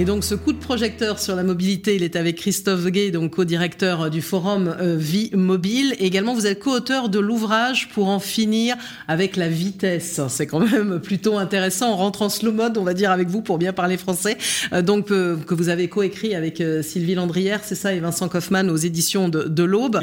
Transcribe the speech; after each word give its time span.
Et 0.00 0.06
donc 0.06 0.24
ce 0.24 0.34
coup 0.34 0.54
de 0.54 0.58
projecteur 0.58 1.18
sur 1.18 1.36
la 1.36 1.42
mobilité, 1.42 1.94
il 1.94 2.02
est 2.02 2.16
avec 2.16 2.36
Christophe 2.36 2.86
Gay, 2.86 3.10
donc 3.10 3.34
co-directeur 3.34 4.08
du 4.08 4.22
forum 4.22 4.74
euh, 4.80 4.96
Vie 4.96 5.28
Mobile. 5.34 5.94
Et 5.98 6.06
également, 6.06 6.32
vous 6.32 6.46
êtes 6.46 6.58
co-auteur 6.58 7.10
de 7.10 7.18
l'ouvrage 7.18 7.90
pour 7.90 8.08
en 8.08 8.18
finir 8.18 8.76
avec 9.08 9.36
la 9.36 9.50
vitesse. 9.50 10.18
C'est 10.30 10.46
quand 10.46 10.60
même 10.60 11.00
plutôt 11.02 11.36
intéressant. 11.36 11.92
On 11.92 11.96
rentre 11.96 12.22
en 12.22 12.30
slow 12.30 12.50
mode, 12.50 12.78
on 12.78 12.82
va 12.82 12.94
dire, 12.94 13.10
avec 13.10 13.28
vous 13.28 13.42
pour 13.42 13.58
bien 13.58 13.74
parler 13.74 13.98
français. 13.98 14.38
Euh, 14.72 14.80
donc 14.80 15.10
euh, 15.10 15.36
que 15.36 15.52
vous 15.52 15.68
avez 15.68 15.88
coécrit 15.88 16.34
avec 16.34 16.62
Sylvie 16.80 17.14
Landrière, 17.14 17.60
c'est 17.62 17.74
ça, 17.74 17.92
et 17.92 18.00
Vincent 18.00 18.30
Kaufmann 18.30 18.70
aux 18.70 18.78
éditions 18.78 19.28
de, 19.28 19.42
de 19.42 19.62
l'Aube. 19.64 20.00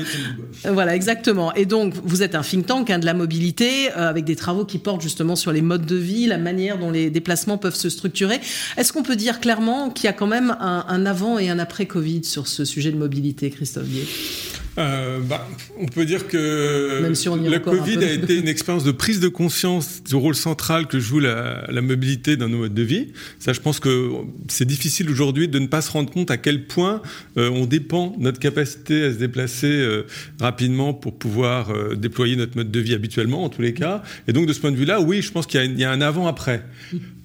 Voilà, 0.64 0.95
exactement. 0.95 1.55
Et 1.55 1.66
donc 1.66 1.95
vous 2.03 2.22
êtes 2.22 2.36
un 2.36 2.41
think 2.41 2.67
tank 2.67 2.91
hein, 2.91 3.00
de 3.00 3.05
la 3.08 3.16
mobilité 3.16 3.89
avec 3.94 4.25
des 4.25 4.36
travaux 4.36 4.64
qui 4.64 4.77
portent 4.77 5.02
justement 5.02 5.36
sur 5.36 5.52
les 5.52 5.64
modes 5.64 5.88
de 5.88 5.95
vie, 5.95 6.27
la 6.27 6.38
manière 6.38 6.77
dont 6.77 6.91
les 6.91 7.09
déplacements 7.09 7.58
peuvent 7.58 7.73
se 7.73 7.89
structurer. 7.89 8.39
Est-ce 8.77 8.94
qu'on 8.94 9.02
peut 9.02 9.16
dire 9.16 9.39
clairement 9.39 9.87
qu'il 9.90 10.05
y 10.05 10.08
a 10.09 10.14
quand 10.14 10.27
même 10.27 10.55
un, 10.59 11.05
avant 11.05 11.40
et 11.40 11.50
un 11.50 11.59
après 11.59 11.86
Covid 11.86 12.23
sur 12.23 12.48
ce 12.48 12.66
sujet 12.66 12.91
de 12.91 12.98
mobilité, 12.98 13.50
Christophe 13.50 13.88
Gué 13.88 14.05
euh, 14.78 15.20
bah, 15.22 15.48
on 15.80 15.88
peut 15.88 16.05
dire 16.05 16.28
que 16.28 17.02
la 17.50 17.59
Covid 17.59 17.98
a 17.98 18.12
été 18.12 18.38
une 18.38 18.48
expérience 18.48 18.84
de 18.84 18.92
prise 18.92 19.20
de 19.20 19.28
conscience 19.28 20.04
du 20.04 20.16
rôle 20.16 20.36
central 20.36 20.86
que 20.86 21.00
joue 21.00 21.20
la, 21.20 21.66
la 21.68 21.81
mobilité 21.81 22.38
dans 22.38 22.48
nos 22.48 22.59
modes 22.59 22.76
de 22.76 22.84
vie. 22.84 23.08
Ça, 23.40 23.54
je 23.54 23.59
pense 23.59 23.80
que 23.80 24.12
c'est 24.50 24.66
difficile 24.66 25.09
aujourd'hui 25.09 25.48
de 25.48 25.58
ne 25.58 25.66
pas 25.66 25.81
se 25.81 25.90
rendre 25.90 26.12
compte 26.12 26.30
à 26.30 26.38
quel 26.38 26.67
point 26.67 27.02
euh, 27.38 27.50
on 27.50 27.66
dépend 27.66 28.16
de 28.17 28.23
notre 28.23 28.40
capacité 28.40 29.06
à 29.06 29.12
se 29.12 29.17
déplacer 29.17 29.72
euh, 29.72 30.06
rapidement 30.39 30.94
pour 30.94 31.17
pouvoir 31.17 31.73
déployer 31.95 32.36
notre 32.36 32.56
mode 32.56 32.70
de 32.70 32.80
vie 32.80 32.94
habituellement, 32.94 33.44
en 33.45 33.50
tous 33.50 33.64
les 33.64 33.73
cas. 33.73 34.04
Et 34.28 34.33
donc, 34.33 34.45
de 34.45 34.54
ce 34.54 34.59
point 34.59 34.72
de 34.72 34.78
vue-là, 34.78 35.02
oui, 35.02 35.23
je 35.23 35.31
pense 35.31 35.48
qu'il 35.48 35.59
y, 35.59 35.81
y, 35.81 35.86
a 35.86 35.92
un 35.92 36.02
avant-après. 36.02 36.64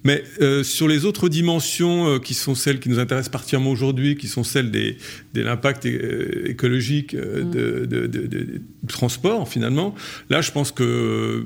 Mais 0.03 0.23
euh, 0.41 0.63
sur 0.63 0.87
les 0.87 1.05
autres 1.05 1.29
dimensions 1.29 2.07
euh, 2.07 2.19
qui 2.19 2.33
sont 2.33 2.55
celles 2.55 2.79
qui 2.79 2.89
nous 2.89 2.99
intéressent 2.99 3.31
particulièrement 3.31 3.71
aujourd'hui, 3.71 4.15
qui 4.15 4.27
sont 4.27 4.43
celles 4.43 4.71
des, 4.71 4.97
de 5.33 5.41
l'impact 5.41 5.85
écologique 5.85 7.13
mm. 7.13 7.51
de, 7.51 7.85
de, 7.85 8.07
de, 8.07 8.27
de, 8.27 8.61
transport 8.87 9.47
finalement, 9.47 9.95
là 10.29 10.41
je 10.41 10.51
pense 10.51 10.71
que 10.71 11.45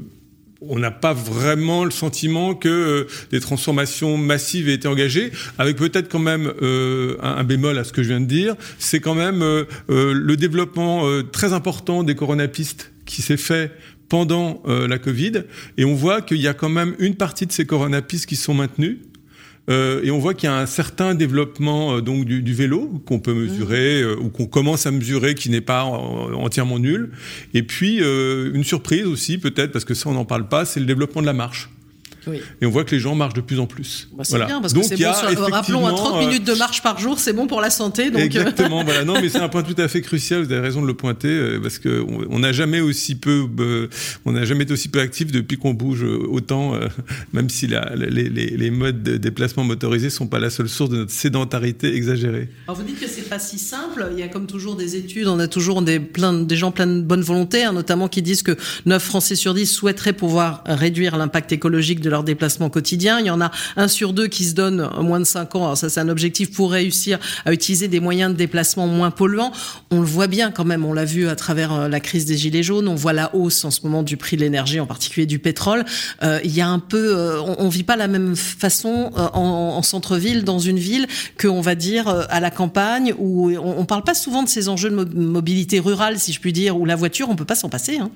on 0.61 0.79
n'a 0.79 0.91
pas 0.91 1.13
vraiment 1.13 1.85
le 1.85 1.91
sentiment 1.91 2.55
que 2.55 2.67
euh, 2.67 3.07
des 3.31 3.39
transformations 3.39 4.17
massives 4.17 4.69
aient 4.69 4.73
été 4.73 4.87
engagées, 4.87 5.31
avec 5.57 5.77
peut-être 5.77 6.09
quand 6.09 6.19
même 6.19 6.51
euh, 6.61 7.17
un, 7.21 7.37
un, 7.37 7.43
bémol 7.43 7.77
à 7.77 7.83
ce 7.83 7.93
que 7.93 8.03
je 8.03 8.09
viens 8.09 8.21
de 8.21 8.25
dire, 8.25 8.55
c'est 8.79 8.99
quand 8.99 9.15
même 9.15 9.41
euh, 9.41 9.65
le 9.87 10.35
développement 10.35 11.05
très 11.31 11.53
important 11.53 12.03
des 12.03 12.15
coronapistes 12.15 12.91
qui 13.05 13.21
s'est 13.21 13.37
fait 13.37 13.71
pendant 14.09 14.61
euh, 14.67 14.87
la 14.87 14.99
Covid, 14.99 15.43
et 15.77 15.85
on 15.85 15.93
voit 15.93 16.21
qu'il 16.21 16.37
y 16.37 16.47
a 16.47 16.53
quand 16.53 16.69
même 16.69 16.95
une 16.99 17.15
partie 17.15 17.45
de 17.45 17.51
ces 17.51 17.65
coronapistes 17.65 18.25
qui 18.25 18.35
sont 18.35 18.53
maintenues. 18.53 18.99
Euh, 19.69 20.01
et 20.01 20.11
on 20.11 20.19
voit 20.19 20.33
qu'il 20.33 20.47
y 20.47 20.51
a 20.51 20.57
un 20.57 20.65
certain 20.65 21.13
développement 21.13 21.97
euh, 21.97 22.01
donc 22.01 22.23
du, 22.23 22.41
du 22.41 22.53
vélo 22.53 23.03
qu'on 23.05 23.19
peut 23.19 23.33
mesurer 23.33 24.01
mmh. 24.01 24.23
ou 24.23 24.29
qu'on 24.29 24.45
commence 24.45 24.85
à 24.85 24.91
mesurer 24.91 25.35
qui 25.35 25.49
n'est 25.49 25.59
pas 25.59 25.83
entièrement 25.83 26.79
nul. 26.79 27.11
Et 27.53 27.63
puis 27.63 27.97
une 27.97 28.63
surprise 28.63 29.05
aussi 29.05 29.37
peut-être 29.37 29.73
parce 29.73 29.83
que 29.83 29.93
ça 29.93 30.09
on 30.09 30.13
n'en 30.13 30.23
parle 30.23 30.47
pas, 30.47 30.63
c'est 30.63 30.79
le 30.79 30.85
développement 30.85 31.19
de 31.19 31.25
la 31.25 31.33
marche. 31.33 31.69
Et 32.61 32.65
on 32.65 32.69
voit 32.69 32.83
que 32.83 32.91
les 32.95 32.99
gens 32.99 33.15
marchent 33.15 33.33
de 33.33 33.41
plus 33.41 33.59
en 33.59 33.67
plus. 33.67 34.09
Bah, 34.15 34.23
c'est 34.23 34.37
bien 34.45 34.61
parce 34.61 34.73
que 34.73 34.81
c'est 34.83 34.97
bon. 34.97 35.13
Sur, 35.13 35.51
rappelons, 35.51 35.85
à 35.85 35.91
30 35.91 36.19
minutes 36.19 36.45
de 36.45 36.53
marche 36.53 36.81
par 36.81 36.99
jour, 36.99 37.19
c'est 37.19 37.33
bon 37.33 37.47
pour 37.47 37.61
la 37.61 37.69
santé. 37.69 38.09
Donc... 38.09 38.21
Exactement. 38.21 38.83
voilà. 38.85 39.03
Non, 39.05 39.21
mais 39.21 39.29
c'est 39.29 39.39
un 39.39 39.49
point 39.49 39.63
tout 39.63 39.79
à 39.81 39.87
fait 39.87 40.01
crucial. 40.01 40.43
Vous 40.43 40.51
avez 40.51 40.61
raison 40.61 40.81
de 40.81 40.87
le 40.87 40.93
pointer 40.93 41.29
euh, 41.29 41.59
parce 41.61 41.79
que 41.79 42.05
on 42.29 42.39
n'a 42.39 42.51
jamais 42.51 42.79
aussi 42.79 43.15
peu, 43.15 43.47
euh, 43.59 43.87
on 44.25 44.31
n'a 44.31 44.45
jamais 44.45 44.63
été 44.63 44.73
aussi 44.73 44.89
peu 44.89 44.99
actif 44.99 45.31
depuis 45.31 45.57
qu'on 45.57 45.73
bouge 45.73 46.03
autant, 46.03 46.75
euh, 46.75 46.87
même 47.33 47.49
si 47.49 47.67
la, 47.67 47.93
les, 47.95 48.29
les, 48.29 48.29
les, 48.29 48.71
modes 48.71 49.03
de 49.03 49.17
déplacement 49.17 49.63
motorisés 49.63 50.09
sont 50.09 50.27
pas 50.27 50.39
la 50.39 50.49
seule 50.49 50.69
source 50.69 50.89
de 50.89 50.97
notre 50.97 51.11
sédentarité 51.11 51.93
exagérée. 51.95 52.49
Alors 52.67 52.77
vous 52.77 52.83
dites 52.83 52.99
que 52.99 53.07
c'est 53.07 53.29
pas 53.29 53.39
si 53.39 53.59
simple. 53.59 54.09
Il 54.11 54.19
y 54.19 54.23
a 54.23 54.27
comme 54.27 54.47
toujours 54.47 54.75
des 54.75 54.95
études, 54.95 55.27
on 55.27 55.39
a 55.39 55.47
toujours 55.47 55.81
des, 55.81 55.99
plein, 55.99 56.33
des 56.33 56.55
gens 56.55 56.71
plein 56.71 56.87
de 56.87 57.01
bonne 57.01 57.21
volonté, 57.21 57.63
hein, 57.63 57.73
notamment 57.73 58.07
qui 58.07 58.21
disent 58.21 58.43
que 58.43 58.55
9 58.85 59.03
Français 59.03 59.35
sur 59.35 59.53
10 59.53 59.65
souhaiteraient 59.65 60.13
pouvoir 60.13 60.63
réduire 60.65 61.17
l'impact 61.17 61.51
écologique 61.51 62.01
de 62.01 62.09
leur 62.09 62.16
déplacement 62.23 62.69
quotidien. 62.69 63.19
Il 63.19 63.25
y 63.25 63.31
en 63.31 63.41
a 63.41 63.51
un 63.75 63.87
sur 63.87 64.13
deux 64.13 64.27
qui 64.27 64.45
se 64.45 64.53
donne 64.53 64.89
moins 65.01 65.19
de 65.19 65.25
5 65.25 65.55
ans. 65.55 65.63
Alors 65.65 65.77
ça, 65.77 65.89
c'est 65.89 65.99
un 65.99 66.09
objectif 66.09 66.51
pour 66.51 66.71
réussir 66.71 67.19
à 67.45 67.53
utiliser 67.53 67.87
des 67.87 67.99
moyens 67.99 68.31
de 68.31 68.37
déplacement 68.37 68.87
moins 68.87 69.11
polluants. 69.11 69.51
On 69.91 69.99
le 69.99 70.05
voit 70.05 70.27
bien 70.27 70.51
quand 70.51 70.65
même. 70.65 70.85
On 70.85 70.93
l'a 70.93 71.05
vu 71.05 71.27
à 71.27 71.35
travers 71.35 71.73
euh, 71.73 71.87
la 71.87 71.99
crise 71.99 72.25
des 72.25 72.37
gilets 72.37 72.63
jaunes. 72.63 72.87
On 72.87 72.95
voit 72.95 73.13
la 73.13 73.33
hausse 73.35 73.63
en 73.65 73.71
ce 73.71 73.81
moment 73.83 74.03
du 74.03 74.17
prix 74.17 74.37
de 74.37 74.41
l'énergie, 74.41 74.79
en 74.79 74.85
particulier 74.85 75.25
du 75.25 75.39
pétrole. 75.39 75.85
Euh, 76.23 76.39
il 76.43 76.55
y 76.55 76.61
a 76.61 76.67
un 76.67 76.79
peu, 76.79 77.15
euh, 77.15 77.41
on, 77.41 77.55
on, 77.59 77.69
vit 77.69 77.83
pas 77.83 77.95
la 77.95 78.07
même 78.07 78.35
façon 78.35 79.11
en, 79.15 79.75
en 79.77 79.81
centre-ville, 79.81 80.43
dans 80.43 80.59
une 80.59 80.79
ville, 80.79 81.07
qu'on 81.39 81.61
va 81.61 81.75
dire 81.75 82.07
à 82.07 82.39
la 82.39 82.51
campagne, 82.51 83.13
où 83.17 83.51
on, 83.51 83.79
on, 83.79 83.85
parle 83.85 84.03
pas 84.03 84.13
souvent 84.13 84.43
de 84.43 84.49
ces 84.49 84.69
enjeux 84.69 84.89
de 84.89 84.95
mobilité 84.95 85.79
rurale, 85.79 86.19
si 86.19 86.33
je 86.33 86.39
puis 86.39 86.53
dire, 86.53 86.77
où 86.77 86.85
la 86.85 86.95
voiture, 86.95 87.29
on 87.29 87.35
peut 87.35 87.45
pas 87.45 87.55
s'en 87.55 87.69
passer. 87.69 87.97
Hein. 87.97 88.09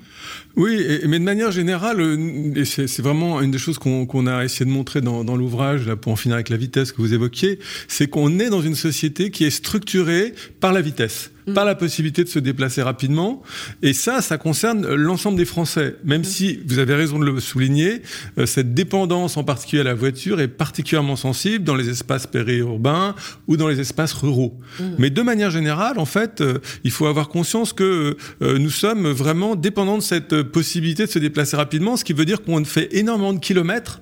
Oui, 0.56 0.84
mais 1.08 1.20
de 1.20 1.24
manière 1.24 1.52
générale, 1.52 2.18
c'est 2.66 3.02
vraiment 3.02 3.42
une 3.42 3.52
des 3.52 3.58
choses 3.58 3.78
qu'on 3.82 4.28
a 4.28 4.44
essayé 4.44 4.66
de 4.66 4.72
montrer 4.72 5.02
dans, 5.02 5.24
dans 5.24 5.36
l'ouvrage, 5.36 5.88
là, 5.88 5.96
pour 5.96 6.12
en 6.12 6.16
finir 6.16 6.36
avec 6.36 6.50
la 6.50 6.58
vitesse 6.58 6.92
que 6.92 7.02
vous 7.02 7.14
évoquiez, 7.14 7.60
c'est 7.88 8.08
qu'on 8.08 8.40
est 8.40 8.50
dans 8.50 8.62
une 8.62 8.76
société 8.76 9.32
qui 9.32 9.44
est 9.44 9.50
structurée 9.50 10.34
par 10.60 10.72
la 10.72 10.82
vitesse 10.82 11.31
mm. 11.52 11.54
par 11.54 11.66
la 11.66 11.76
possibilité 11.76 12.24
de 12.24 12.30
se 12.30 12.40
déplacer 12.40 12.82
rapidement. 12.82 13.42
Et 13.82 13.94
ça, 13.94 14.22
ça 14.22 14.38
concerne 14.38 14.88
l'ensemble 14.96 15.38
des 15.38 15.46
Français. 15.46 15.96
Même 16.04 16.22
mm. 16.22 16.26
si, 16.26 16.60
vous 16.66 16.80
avez 16.80 16.96
raison 16.96 17.20
de 17.20 17.26
le 17.26 17.40
souligner, 17.40 18.02
euh, 18.38 18.46
cette 18.46 18.74
dépendance 18.74 19.38
en 19.38 19.44
particulier 19.44 19.82
à 19.82 19.86
la 19.86 19.94
voiture 19.94 20.42
est 20.42 20.48
particulièrement 20.48 21.16
sensible 21.16 21.64
dans 21.64 21.76
les 21.76 21.90
espaces 21.90 22.28
périurbains 22.28 23.16
ou 23.48 23.58
dans 23.58 23.68
les 23.68 23.80
espaces 23.80 24.14
ruraux. 24.14 24.58
Mm. 24.80 24.84
Mais 24.98 25.10
de 25.10 25.22
manière 25.22 25.52
générale, 25.52 26.00
en 26.00 26.06
fait, 26.06 26.42
euh, 26.42 26.60
il 26.84 26.92
faut 26.92 27.06
avoir 27.06 27.30
conscience 27.30 27.74
que 27.74 28.18
euh, 28.42 28.58
nous 28.58 28.70
sommes 28.70 29.08
vraiment 29.08 29.56
dépendants 29.56 29.98
de 29.98 30.04
cette 30.04 30.42
possibilité 30.44 31.06
de 31.06 31.12
se 31.12 31.20
déplacer 31.20 31.58
rapidement, 31.58 31.98
ce 31.98 32.04
qui 32.04 32.14
veut 32.14 32.26
dire 32.26 32.42
qu'on 32.44 32.64
fait 32.66 32.90
énormément 32.96 33.34
de 33.34 33.40
kilomètres 33.40 34.02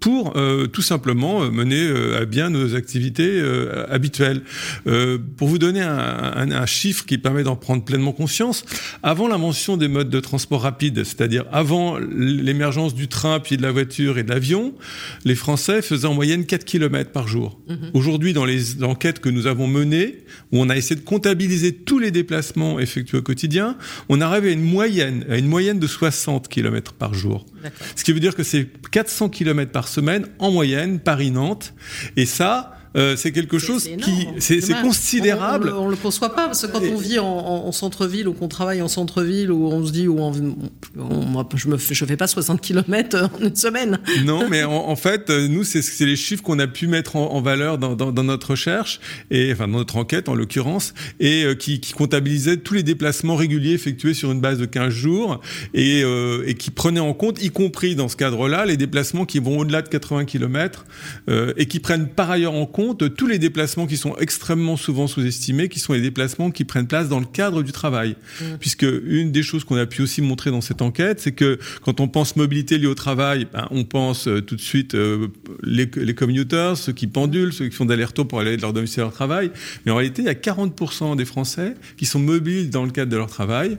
pour 0.00 0.36
euh, 0.36 0.66
tout 0.66 0.82
simplement 0.82 1.42
euh, 1.42 1.50
mener 1.50 1.88
euh, 1.88 2.20
à 2.20 2.24
bien 2.24 2.50
nos 2.50 2.74
activités 2.74 3.40
euh, 3.40 3.86
habituelles. 3.90 4.42
Euh, 4.86 5.18
pour 5.36 5.48
vous 5.48 5.58
donner 5.58 5.80
un, 5.80 5.98
un, 5.98 6.50
un 6.50 6.66
chiffre 6.66 7.04
qui 7.04 7.18
permet 7.18 7.42
d'en 7.42 7.56
prendre 7.56 7.84
pleinement 7.84 8.12
conscience, 8.12 8.64
avant 9.02 9.28
l'invention 9.28 9.76
des 9.76 9.88
modes 9.88 10.10
de 10.10 10.20
transport 10.20 10.62
rapide, 10.62 11.04
c'est-à-dire 11.04 11.44
avant 11.52 11.98
l'émergence 11.98 12.94
du 12.94 13.08
train, 13.08 13.40
puis 13.40 13.56
de 13.56 13.62
la 13.62 13.72
voiture 13.72 14.18
et 14.18 14.22
de 14.22 14.30
l'avion, 14.30 14.74
les 15.24 15.34
Français 15.34 15.82
faisaient 15.82 16.06
en 16.06 16.14
moyenne 16.14 16.46
4 16.46 16.64
km 16.64 17.10
par 17.10 17.28
jour. 17.28 17.58
Mmh. 17.68 17.74
Aujourd'hui, 17.94 18.32
dans 18.32 18.44
les 18.44 18.82
enquêtes 18.82 19.20
que 19.20 19.28
nous 19.28 19.46
avons 19.46 19.66
menées, 19.66 20.24
où 20.52 20.60
on 20.60 20.68
a 20.68 20.76
essayé 20.76 20.96
de 20.96 21.04
comptabiliser 21.04 21.72
tous 21.74 21.98
les 21.98 22.10
déplacements 22.10 22.78
effectués 22.78 23.18
au 23.18 23.22
quotidien, 23.22 23.76
on 24.08 24.20
arrive 24.20 24.44
à 24.44 24.50
une 24.50 24.62
moyenne, 24.62 25.24
à 25.28 25.36
une 25.36 25.48
moyenne 25.48 25.78
de 25.78 25.86
60 25.86 26.48
km 26.48 26.92
par 26.92 27.14
jour. 27.14 27.46
Ce 27.96 28.04
qui 28.04 28.12
veut 28.12 28.20
dire 28.20 28.36
que 28.36 28.42
c'est 28.42 28.68
400 28.90 29.30
km 29.30 29.72
par 29.72 29.87
semaine 29.88 30.26
en 30.38 30.50
moyenne, 30.50 31.00
Paris-Nantes. 31.00 31.74
Et 32.16 32.26
ça, 32.26 32.77
euh, 32.98 33.16
c'est 33.16 33.32
quelque 33.32 33.58
chose 33.58 33.88
qui 34.02 34.28
c'est 34.38 34.60
considérable. 34.82 35.72
On, 35.74 35.86
on, 35.86 35.88
le 35.88 35.96
conçoit 35.96 36.34
pas 36.34 36.46
parce 36.46 36.66
que 36.66 36.72
quand 36.72 36.82
on 36.82 36.96
vit 36.96 37.18
en, 37.18 37.26
en 37.26 37.72
centre-ville 37.72 38.28
ou 38.28 38.32
qu'on 38.32 38.48
travaille 38.48 38.82
en 38.82 38.88
centre-ville 38.88 39.50
ou 39.50 39.68
on 39.68 39.86
se 39.86 39.92
dit 39.92 40.08
ou 40.08 40.18
on, 40.18 40.32
on, 40.98 41.46
je 41.54 41.68
me 41.68 41.78
je 41.78 42.04
fais 42.04 42.16
pas 42.16 42.26
60 42.26 42.60
km 42.60 43.30
en 43.34 43.44
une 43.44 43.54
semaine. 43.54 43.98
Non, 44.24 44.48
mais 44.48 44.64
en, 44.64 44.88
en 44.88 44.96
fait, 44.96 45.30
nous 45.30 45.64
c'est 45.64 46.04
les 46.04 46.16
chiffres 46.16 46.42
qu'on 46.42 46.58
a 46.58 46.66
pu 46.66 46.86
mettre 46.86 47.16
en, 47.16 47.40
valeur 47.40 47.78
dans, 47.78 47.94
dans, 47.94 48.12
dans, 48.12 48.24
notre 48.24 48.50
recherche 48.50 49.00
et 49.30 49.52
enfin 49.52 49.68
dans 49.68 49.78
notre 49.78 49.96
enquête 49.96 50.28
en 50.28 50.34
l'occurrence 50.34 50.94
et 51.20 51.44
euh, 51.44 51.54
qui, 51.54 51.80
qui 51.80 51.92
comptabilisait 51.92 52.58
tous 52.58 52.74
les 52.74 52.82
déplacements 52.82 53.36
réguliers 53.36 53.72
effectués 53.72 54.14
sur 54.14 54.32
une 54.32 54.40
base 54.40 54.58
de 54.58 54.66
15 54.66 54.92
jours 54.92 55.40
et, 55.74 56.02
euh, 56.04 56.44
et 56.46 56.54
qui 56.54 56.70
prenait 56.70 57.00
en 57.00 57.14
compte, 57.14 57.42
y 57.42 57.50
compris 57.50 57.94
dans 57.94 58.08
ce 58.08 58.16
cadre-là, 58.16 58.66
les 58.66 58.76
déplacements 58.76 59.24
qui 59.24 59.38
vont 59.38 59.58
au-delà 59.58 59.82
de 59.82 59.88
80 59.88 60.24
km 60.24 60.84
euh, 61.28 61.52
et 61.56 61.66
qui 61.66 61.80
prennent 61.80 62.08
par 62.08 62.30
ailleurs 62.30 62.54
en 62.54 62.66
compte 62.66 62.87
compte 62.88 63.14
tous 63.14 63.26
les 63.26 63.38
déplacements 63.38 63.86
qui 63.86 63.96
sont 63.96 64.16
extrêmement 64.16 64.76
souvent 64.76 65.06
sous-estimés, 65.06 65.68
qui 65.68 65.78
sont 65.78 65.92
les 65.92 66.00
déplacements 66.00 66.50
qui 66.50 66.64
prennent 66.64 66.86
place 66.86 67.08
dans 67.08 67.20
le 67.20 67.26
cadre 67.26 67.62
du 67.62 67.72
travail. 67.72 68.16
Mmh. 68.40 68.44
Puisque 68.60 68.86
une 69.04 69.30
des 69.32 69.42
choses 69.42 69.64
qu'on 69.64 69.76
a 69.76 69.86
pu 69.86 70.02
aussi 70.02 70.22
montrer 70.22 70.50
dans 70.50 70.60
cette 70.60 70.82
enquête, 70.82 71.20
c'est 71.20 71.32
que 71.32 71.58
quand 71.82 72.00
on 72.00 72.08
pense 72.08 72.36
mobilité 72.36 72.78
liée 72.78 72.86
au 72.86 72.94
travail, 72.94 73.46
ben, 73.52 73.68
on 73.70 73.84
pense 73.84 74.28
euh, 74.28 74.40
tout 74.40 74.56
de 74.56 74.60
suite 74.60 74.94
euh, 74.94 75.28
les, 75.62 75.90
les 75.96 76.14
commuters, 76.14 76.76
ceux 76.76 76.92
qui 76.92 77.06
pendulent, 77.06 77.52
ceux 77.52 77.68
qui 77.68 77.76
font 77.76 77.84
d'aller-retour 77.84 78.26
pour 78.26 78.40
aller 78.40 78.56
de 78.56 78.62
leur 78.62 78.72
domicile 78.72 79.00
à 79.00 79.04
leur 79.04 79.12
travail. 79.12 79.50
Mais 79.84 79.92
en 79.92 79.96
réalité, 79.96 80.22
il 80.22 80.26
y 80.26 80.28
a 80.28 80.34
40% 80.34 81.16
des 81.16 81.24
Français 81.24 81.74
qui 81.96 82.06
sont 82.06 82.20
mobiles 82.20 82.70
dans 82.70 82.84
le 82.84 82.90
cadre 82.90 83.10
de 83.10 83.16
leur 83.16 83.28
travail. 83.28 83.78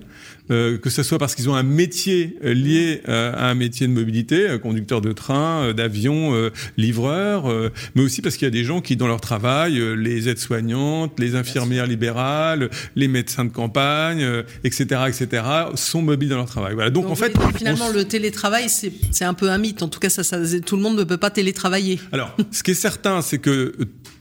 Euh, 0.52 0.78
que 0.78 0.90
ce 0.90 1.04
soit 1.04 1.20
parce 1.20 1.36
qu'ils 1.36 1.50
ont 1.50 1.56
un 1.56 1.64
métier 1.64 2.38
euh, 2.44 2.54
lié 2.54 3.02
euh, 3.08 3.34
à 3.36 3.50
un 3.50 3.54
métier 3.54 3.88
de 3.88 3.94
mobilité, 3.94 4.58
conducteur 4.62 5.02
de 5.02 5.12
train, 5.12 5.74
d'avion, 5.74 6.50
livreur, 6.78 7.52
mais 7.96 8.02
aussi 8.02 8.22
parce 8.22 8.38
qu'il 8.38 8.46
y 8.46 8.48
a 8.48 8.52
des 8.52 8.64
gens 8.64 8.82
qui 8.82 8.96
dans 8.96 9.08
leur 9.08 9.22
travail, 9.22 9.82
les 9.98 10.30
aides-soignantes, 10.30 11.20
les 11.20 11.36
infirmières 11.36 11.88
libérales, 11.88 12.70
les 12.96 13.08
médecins 13.08 13.46
de 13.46 13.52
campagne, 13.52 14.26
etc., 14.64 15.02
etc., 15.08 15.44
sont 15.76 16.02
mobiles 16.02 16.30
dans 16.30 16.38
leur 16.38 16.46
travail. 16.46 16.74
Voilà. 16.74 16.90
Donc, 16.90 17.06
en 17.06 17.16
fait, 17.16 17.34
finalement, 17.56 17.90
le 17.90 18.06
télétravail, 18.06 18.68
c'est 18.70 19.26
un 19.26 19.34
peu 19.34 19.50
un 19.50 19.58
mythe. 19.58 19.84
En 19.84 19.88
tout 19.88 20.00
cas, 20.00 20.10
ça, 20.10 20.24
ça, 20.24 20.38
tout 20.66 20.76
le 20.76 20.82
monde 20.82 20.98
ne 20.98 21.04
peut 21.04 21.18
pas 21.18 21.32
télétravailler. 21.32 22.00
Alors, 22.12 22.36
ce 22.52 22.64
qui 22.64 22.72
est 22.72 22.76
certain, 22.76 23.22
c'est 23.22 23.40
que 23.40 23.74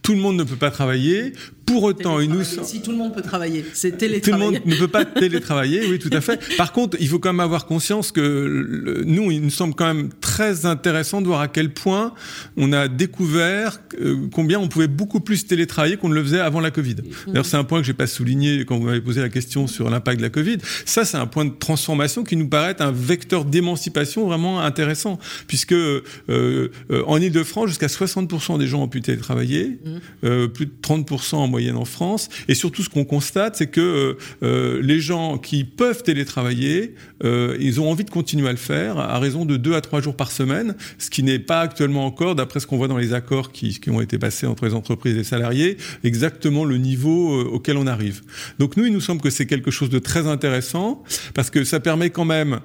tout 0.09 0.15
le 0.15 0.21
monde 0.21 0.39
ne 0.39 0.45
peut 0.45 0.57
pas 0.57 0.71
travailler. 0.71 1.35
Pour 1.67 1.83
autant, 1.83 2.19
nous 2.23 2.43
si 2.45 2.81
tout 2.81 2.93
le 2.93 2.97
monde 2.97 3.15
peut 3.15 3.21
travailler, 3.21 3.63
c'est 3.75 3.99
télétravailler. 3.99 4.23
Tout 4.23 4.53
le 4.53 4.59
monde 4.59 4.63
ne 4.65 4.75
peut 4.75 4.89
pas 4.89 5.05
télétravailler, 5.05 5.87
oui, 5.87 5.99
tout 5.99 6.09
à 6.13 6.23
fait. 6.23 6.41
Par 6.57 6.73
contre, 6.73 6.97
il 6.99 7.07
faut 7.09 7.19
quand 7.19 7.29
même 7.29 7.41
avoir 7.41 7.67
conscience 7.67 8.11
que 8.11 9.03
nous, 9.05 9.31
il 9.31 9.43
nous 9.43 9.51
semble 9.51 9.75
quand 9.75 9.85
même 9.85 10.09
très 10.19 10.65
intéressant 10.65 11.21
de 11.21 11.27
voir 11.27 11.43
à 11.43 11.49
quel 11.49 11.75
point 11.75 12.15
on 12.57 12.73
a 12.73 12.89
découvert 12.89 13.81
euh, 14.01 14.29
combien 14.33 14.59
on 14.59 14.69
pouvait 14.69 14.89
beaucoup 14.89 15.21
plus 15.21 15.47
télétravailler 15.47 15.99
qu'on 15.99 16.09
ne 16.09 16.15
le 16.15 16.23
faisait 16.23 16.41
avant 16.41 16.61
la 16.61 16.71
Covid. 16.71 16.95
Mmh. 16.95 17.33
D'ailleurs, 17.33 17.45
c'est 17.45 17.59
un 17.59 17.65
point 17.65 17.81
que 17.81 17.87
j'ai 17.87 17.93
pas 17.93 18.07
souligné 18.07 18.65
quand 18.65 18.79
vous 18.79 18.87
m'avez 18.87 19.03
posé 19.03 19.21
la 19.21 19.29
question 19.29 19.67
sur 19.67 19.91
l'impact 19.91 20.21
de 20.21 20.25
la 20.25 20.31
Covid. 20.31 20.57
Ça, 20.87 21.05
c'est 21.05 21.19
un 21.19 21.27
point 21.27 21.45
de 21.45 21.53
transformation 21.59 22.25
qui 22.25 22.37
nous 22.37 22.49
paraît 22.49 22.81
un 22.81 22.93
vecteur 22.93 23.45
d'émancipation 23.45 24.27
vraiment 24.27 24.63
intéressant, 24.63 25.19
puisque 25.47 25.73
euh, 25.73 26.03
euh, 26.31 26.71
en 27.07 27.21
Ile-de-France, 27.21 27.69
jusqu'à 27.69 27.89
60% 27.89 28.59
des 28.59 28.67
gens 28.67 28.83
ont 28.83 28.89
pu 28.89 29.03
télétravailler, 29.03 29.79
mmh. 29.85 29.98
Plus 30.23 30.67
de 30.67 30.73
30% 30.83 31.37
en 31.37 31.49
moyenne 31.49 31.77
en 31.77 31.85
France. 31.85 32.29
Et 32.49 32.55
surtout, 32.55 32.83
ce 32.83 32.89
qu'on 32.89 33.05
constate, 33.05 33.57
c'est 33.57 33.67
que 33.67 33.81
euh, 33.81 34.15
euh, 34.43 34.81
les 34.83 35.01
gens 35.01 35.39
qui 35.39 35.65
peuvent 35.65 36.03
télétravailler, 36.03 36.95
euh, 37.25 37.57
ils 37.61 37.81
ont 37.81 37.91
envie 37.91 38.05
de 38.05 38.11
continuer 38.11 38.49
à 38.49 38.53
le 38.53 38.59
faire 38.59 38.99
à 38.99 39.19
raison 39.19 39.45
de 39.45 39.57
deux 39.57 39.75
à 39.75 39.81
trois 39.81 40.01
jours 40.01 40.17
par 40.17 40.31
semaine, 40.31 40.75
ce 40.99 41.11
qui 41.11 41.23
n'est 41.23 41.39
pas 41.39 41.61
actuellement 41.61 42.07
encore, 42.07 42.35
d'après 42.35 42.61
ce 42.61 42.67
qu'on 42.67 42.77
voit 42.77 42.89
dans 42.89 42.99
les 42.99 43.15
accords 43.15 43.53
qui, 43.53 43.79
qui, 43.81 43.91
ont 43.91 44.01
été 44.01 44.19
passés 44.19 44.47
entre 44.47 44.65
les 44.65 44.75
entreprises 44.75 45.15
et 45.15 45.19
les 45.19 45.25
salariés, 45.25 45.77
exactement 46.05 46.65
le 46.65 46.79
niveau 46.79 47.41
auquel 47.45 47.77
on 47.77 47.87
arrive. 47.87 48.23
Donc 48.59 48.77
nous, 48.77 48.87
il 48.87 48.93
nous 48.93 49.01
semble 49.01 49.21
que 49.21 49.31
c'est 49.31 49.47
quelque 49.47 49.71
chose 49.71 49.91
de 49.91 49.99
très 49.99 50.27
intéressant 50.27 51.03
parce 51.35 51.51
que 51.51 51.65
ça 51.65 51.81
permet 51.81 52.11
quand 52.11 52.25
même, 52.25 52.61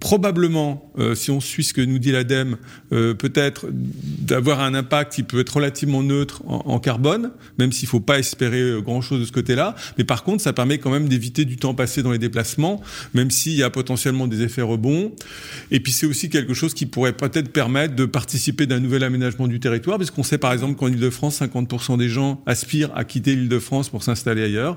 probablement, 0.00 0.92
si 1.14 1.30
on 1.30 1.40
suit 1.40 1.64
ce 1.64 1.74
que 1.74 1.80
nous 1.80 1.98
dit 1.98 2.12
l'ADEME, 2.12 2.56
peut-être 2.90 3.66
d'avoir 3.70 4.60
un 4.60 4.74
impact 4.74 5.14
qui 5.14 5.22
peut 5.22 5.40
être 5.40 5.56
relativement 5.56 6.02
neutre 6.02 6.25
en, 6.46 6.78
carbone, 6.78 7.32
même 7.58 7.72
s'il 7.72 7.88
faut 7.88 7.96
faut 7.96 8.00
pas 8.00 8.18
espérer 8.18 8.60
euh, 8.60 8.82
grand-chose 8.82 9.20
de 9.20 9.24
ce 9.24 9.32
côté-là. 9.32 9.74
Mais 9.96 10.04
par 10.04 10.22
contre, 10.22 10.42
ça 10.42 10.52
permet 10.52 10.76
quand 10.76 10.90
même 10.90 11.08
d'éviter 11.08 11.46
du 11.46 11.56
temps 11.56 11.72
passé 11.72 12.02
dans 12.02 12.12
les 12.12 12.18
déplacements, 12.18 12.82
même 13.14 13.30
s'il 13.30 13.54
y 13.54 13.62
a 13.62 13.70
potentiellement 13.70 14.26
des 14.26 14.42
effets 14.42 14.60
rebonds. 14.60 15.12
Et 15.70 15.80
puis 15.80 15.92
c'est 15.92 16.04
aussi 16.04 16.28
quelque 16.28 16.52
chose 16.52 16.74
qui 16.74 16.84
pourrait 16.84 17.14
peut-être 17.14 17.50
permettre 17.50 17.94
de 17.94 18.04
participer 18.04 18.66
d'un 18.66 18.80
nouvel 18.80 19.02
aménagement 19.02 19.48
du 19.48 19.60
territoire, 19.60 19.96
puisqu'on 19.96 20.22
sait 20.22 20.36
par 20.36 20.52
exemple 20.52 20.74
qu'en 20.74 20.88
Ile-de-France, 20.88 21.40
50% 21.40 21.96
des 21.96 22.10
gens 22.10 22.42
aspirent 22.44 22.90
à 22.94 23.04
quitter 23.04 23.34
l'Île-de-France 23.34 23.88
pour 23.88 24.02
s'installer 24.02 24.42
ailleurs. 24.42 24.76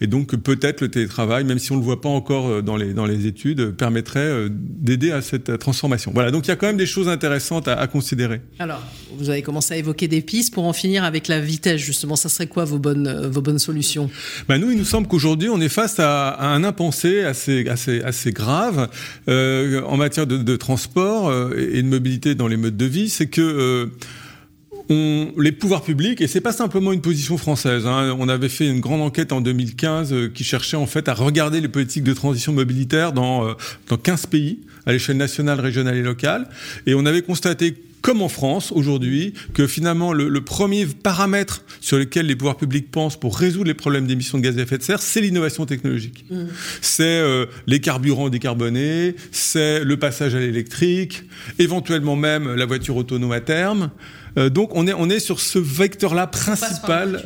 Et 0.00 0.06
donc 0.06 0.36
peut-être 0.36 0.82
le 0.82 0.88
télétravail, 0.88 1.42
même 1.42 1.58
si 1.58 1.72
on 1.72 1.74
ne 1.74 1.80
le 1.80 1.84
voit 1.84 2.00
pas 2.00 2.08
encore 2.08 2.46
euh, 2.46 2.62
dans 2.62 2.76
les, 2.76 2.94
dans 2.94 3.06
les 3.06 3.26
études, 3.26 3.72
permettrait 3.72 4.20
euh, 4.20 4.48
d'aider 4.52 5.10
à 5.10 5.20
cette 5.20 5.58
transformation. 5.58 6.12
Voilà, 6.14 6.30
donc 6.30 6.46
il 6.46 6.50
y 6.50 6.52
a 6.52 6.56
quand 6.56 6.68
même 6.68 6.76
des 6.76 6.86
choses 6.86 7.08
intéressantes 7.08 7.66
à, 7.66 7.74
à 7.74 7.88
considérer. 7.88 8.40
Alors, 8.60 8.84
vous 9.18 9.30
avez 9.30 9.42
commencé 9.42 9.74
à 9.74 9.76
évoquer 9.78 10.06
des 10.06 10.22
pistes 10.22 10.54
pour 10.54 10.62
en 10.68 10.72
finir 10.72 11.04
avec 11.04 11.28
la 11.28 11.40
vitesse, 11.40 11.80
justement. 11.80 12.16
Ça 12.16 12.28
serait 12.28 12.46
quoi 12.46 12.64
vos 12.64 12.78
bonnes, 12.78 13.06
euh, 13.06 13.58
solutions? 13.58 14.10
Ben 14.48 14.58
Nous, 14.58 14.70
il 14.70 14.78
nous 14.78 14.84
semble 14.84 15.06
qu'aujourd'hui, 15.08 15.48
on 15.48 15.60
est 15.60 15.68
face 15.68 15.98
à, 15.98 16.38
un 16.40 16.64
impensé 16.64 17.22
assez, 17.22 17.68
assez, 17.68 18.02
assez 18.02 18.32
grave 18.32 18.88
euh, 19.28 19.82
en 19.82 19.96
matière 19.96 20.26
de, 20.26 20.56
transport 20.56 21.28
euh, 21.28 21.70
et 21.72 21.82
de 21.82 21.88
mobilité 21.88 22.34
dans 22.34 22.48
les 22.48 22.56
modes 22.56 22.76
de 22.76 22.86
vie. 22.86 23.08
C'est 23.08 23.26
que 23.26 23.90
les 24.88 25.50
pouvoirs 25.50 25.82
publics, 25.82 26.20
et 26.20 26.28
c'est 26.28 26.40
pas 26.40 26.52
simplement 26.52 26.92
une 26.92 27.00
position 27.00 27.36
française. 27.38 27.86
Hein, 27.86 28.16
on 28.18 28.28
avait 28.28 28.48
fait 28.48 28.68
une 28.68 28.80
grande 28.80 29.02
enquête 29.02 29.32
en 29.32 29.40
2015 29.40 30.14
qui 30.32 30.44
cherchait 30.44 30.76
en 30.76 30.86
fait 30.86 31.08
à 31.08 31.14
regarder 31.14 31.60
les 31.60 31.68
politiques 31.68 32.04
de 32.04 32.14
transition 32.14 32.52
mobilitaire 32.52 33.12
dans, 33.12 33.56
dans 33.88 33.96
15 33.96 34.26
pays 34.26 34.60
à 34.86 34.92
l'échelle 34.92 35.16
nationale, 35.16 35.58
régionale 35.58 35.96
et 35.96 36.02
locale, 36.02 36.48
et 36.86 36.94
on 36.94 37.04
avait 37.04 37.22
constaté 37.22 37.74
comme 38.06 38.22
en 38.22 38.28
France 38.28 38.70
aujourd'hui, 38.70 39.34
que 39.52 39.66
finalement 39.66 40.12
le, 40.12 40.40
premier 40.40 40.86
paramètre 40.86 41.64
sur 41.80 41.98
lequel 41.98 42.26
les 42.26 42.36
pouvoirs 42.36 42.56
publics 42.56 42.88
pensent 42.88 43.18
pour 43.18 43.36
résoudre 43.36 43.64
les 43.64 43.74
problèmes 43.74 44.06
d'émissions 44.06 44.38
de 44.38 44.44
gaz 44.44 44.56
à 44.58 44.62
effet 44.62 44.78
de 44.78 44.84
serre, 44.84 45.02
c'est 45.02 45.20
l'innovation 45.20 45.66
technologique. 45.66 46.24
Mmh. 46.30 46.44
C'est 46.80 47.02
euh, 47.02 47.46
les 47.66 47.80
carburants 47.80 48.28
décarbonés, 48.28 49.16
c'est 49.32 49.82
le 49.82 49.96
passage 49.96 50.36
à 50.36 50.38
l'électrique, 50.38 51.24
éventuellement 51.58 52.14
même 52.14 52.54
la 52.54 52.64
voiture 52.64 52.94
autonome 52.94 53.32
à 53.32 53.40
terme. 53.40 53.90
Euh, 54.38 54.50
donc 54.50 54.74
on 54.74 54.86
est 54.86 54.92
on 54.92 55.08
est 55.08 55.18
sur 55.18 55.40
ce 55.40 55.58
vecteur-là 55.58 56.26
principal. 56.26 57.22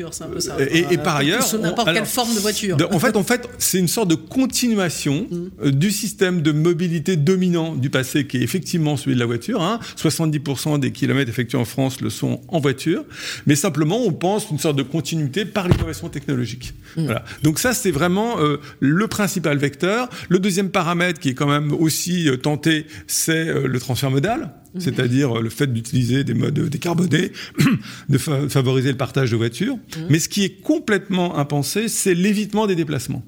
Et, 0.70 0.98
par 0.98 1.16
ailleurs, 1.16 1.46
n'importe 1.60 1.92
quelle 1.92 2.06
forme 2.06 2.34
de 2.34 2.40
voiture. 2.40 2.76
en 2.90 2.98
fait, 2.98 3.16
en 3.16 3.24
fait, 3.24 3.48
c'est 3.58 3.78
une 3.78 3.88
sorte 3.88 4.08
de 4.08 4.14
continuation 4.14 5.26
mm. 5.30 5.50
euh, 5.64 5.70
du 5.70 5.90
système 5.90 6.42
de 6.42 6.52
mobilité 6.52 7.16
dominant 7.16 7.74
du 7.74 7.90
passé, 7.90 8.26
qui 8.26 8.38
est 8.38 8.42
effectivement 8.42 8.96
celui 8.96 9.14
de 9.14 9.20
la 9.20 9.26
voiture. 9.26 9.62
Hein. 9.62 9.80
70% 9.96 10.78
des 10.78 10.92
kilomètres 10.92 11.30
effectués 11.30 11.58
en 11.58 11.64
France 11.64 12.00
le 12.00 12.10
sont 12.10 12.40
en 12.48 12.60
voiture, 12.60 13.04
mais 13.46 13.56
simplement 13.56 14.00
on 14.04 14.12
pense 14.12 14.50
une 14.50 14.58
sorte 14.58 14.76
de 14.76 14.82
continuité 14.82 15.44
par 15.44 15.68
l'innovation 15.68 16.08
technologique. 16.08 16.74
Mm. 16.96 17.04
Voilà. 17.04 17.24
Donc 17.42 17.58
ça, 17.58 17.74
c'est 17.74 17.90
vraiment 17.90 18.40
euh, 18.40 18.58
le 18.80 19.08
principal 19.08 19.58
vecteur. 19.58 20.08
Le 20.28 20.38
deuxième 20.38 20.70
paramètre 20.70 21.20
qui 21.20 21.30
est 21.30 21.34
quand 21.34 21.48
même 21.48 21.72
aussi 21.72 22.28
tenté, 22.42 22.86
c'est 23.06 23.44
le 23.44 23.80
transfert 23.80 24.10
modal. 24.10 24.52
C'est-à-dire 24.78 25.40
le 25.40 25.50
fait 25.50 25.72
d'utiliser 25.72 26.22
des 26.22 26.34
modes 26.34 26.58
décarbonés, 26.68 27.32
de 28.08 28.18
favoriser 28.18 28.90
le 28.90 28.96
partage 28.96 29.30
de 29.32 29.36
voitures. 29.36 29.76
Mhm. 29.76 30.06
Mais 30.10 30.18
ce 30.18 30.28
qui 30.28 30.44
est 30.44 30.60
complètement 30.62 31.36
impensé, 31.38 31.88
c'est 31.88 32.14
l'évitement 32.14 32.66
des 32.66 32.76
déplacements. 32.76 33.24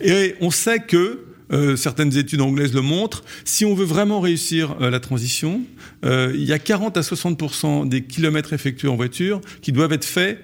Et 0.00 0.36
on 0.40 0.50
sait 0.50 0.78
que 0.78 1.24
euh, 1.52 1.76
certaines 1.76 2.16
études 2.16 2.40
anglaises 2.40 2.72
le 2.72 2.80
montrent. 2.80 3.24
Si 3.44 3.64
on 3.64 3.74
veut 3.74 3.84
vraiment 3.84 4.20
réussir 4.20 4.76
euh, 4.80 4.90
la 4.90 5.00
transition, 5.00 5.62
euh, 6.04 6.32
il 6.34 6.44
y 6.44 6.52
a 6.52 6.58
40 6.58 6.96
à 6.96 7.00
60% 7.00 7.88
des 7.88 8.04
kilomètres 8.04 8.52
effectués 8.52 8.88
en 8.88 8.96
voiture 8.96 9.40
qui 9.60 9.72
doivent 9.72 9.92
être 9.92 10.04
faits 10.04 10.40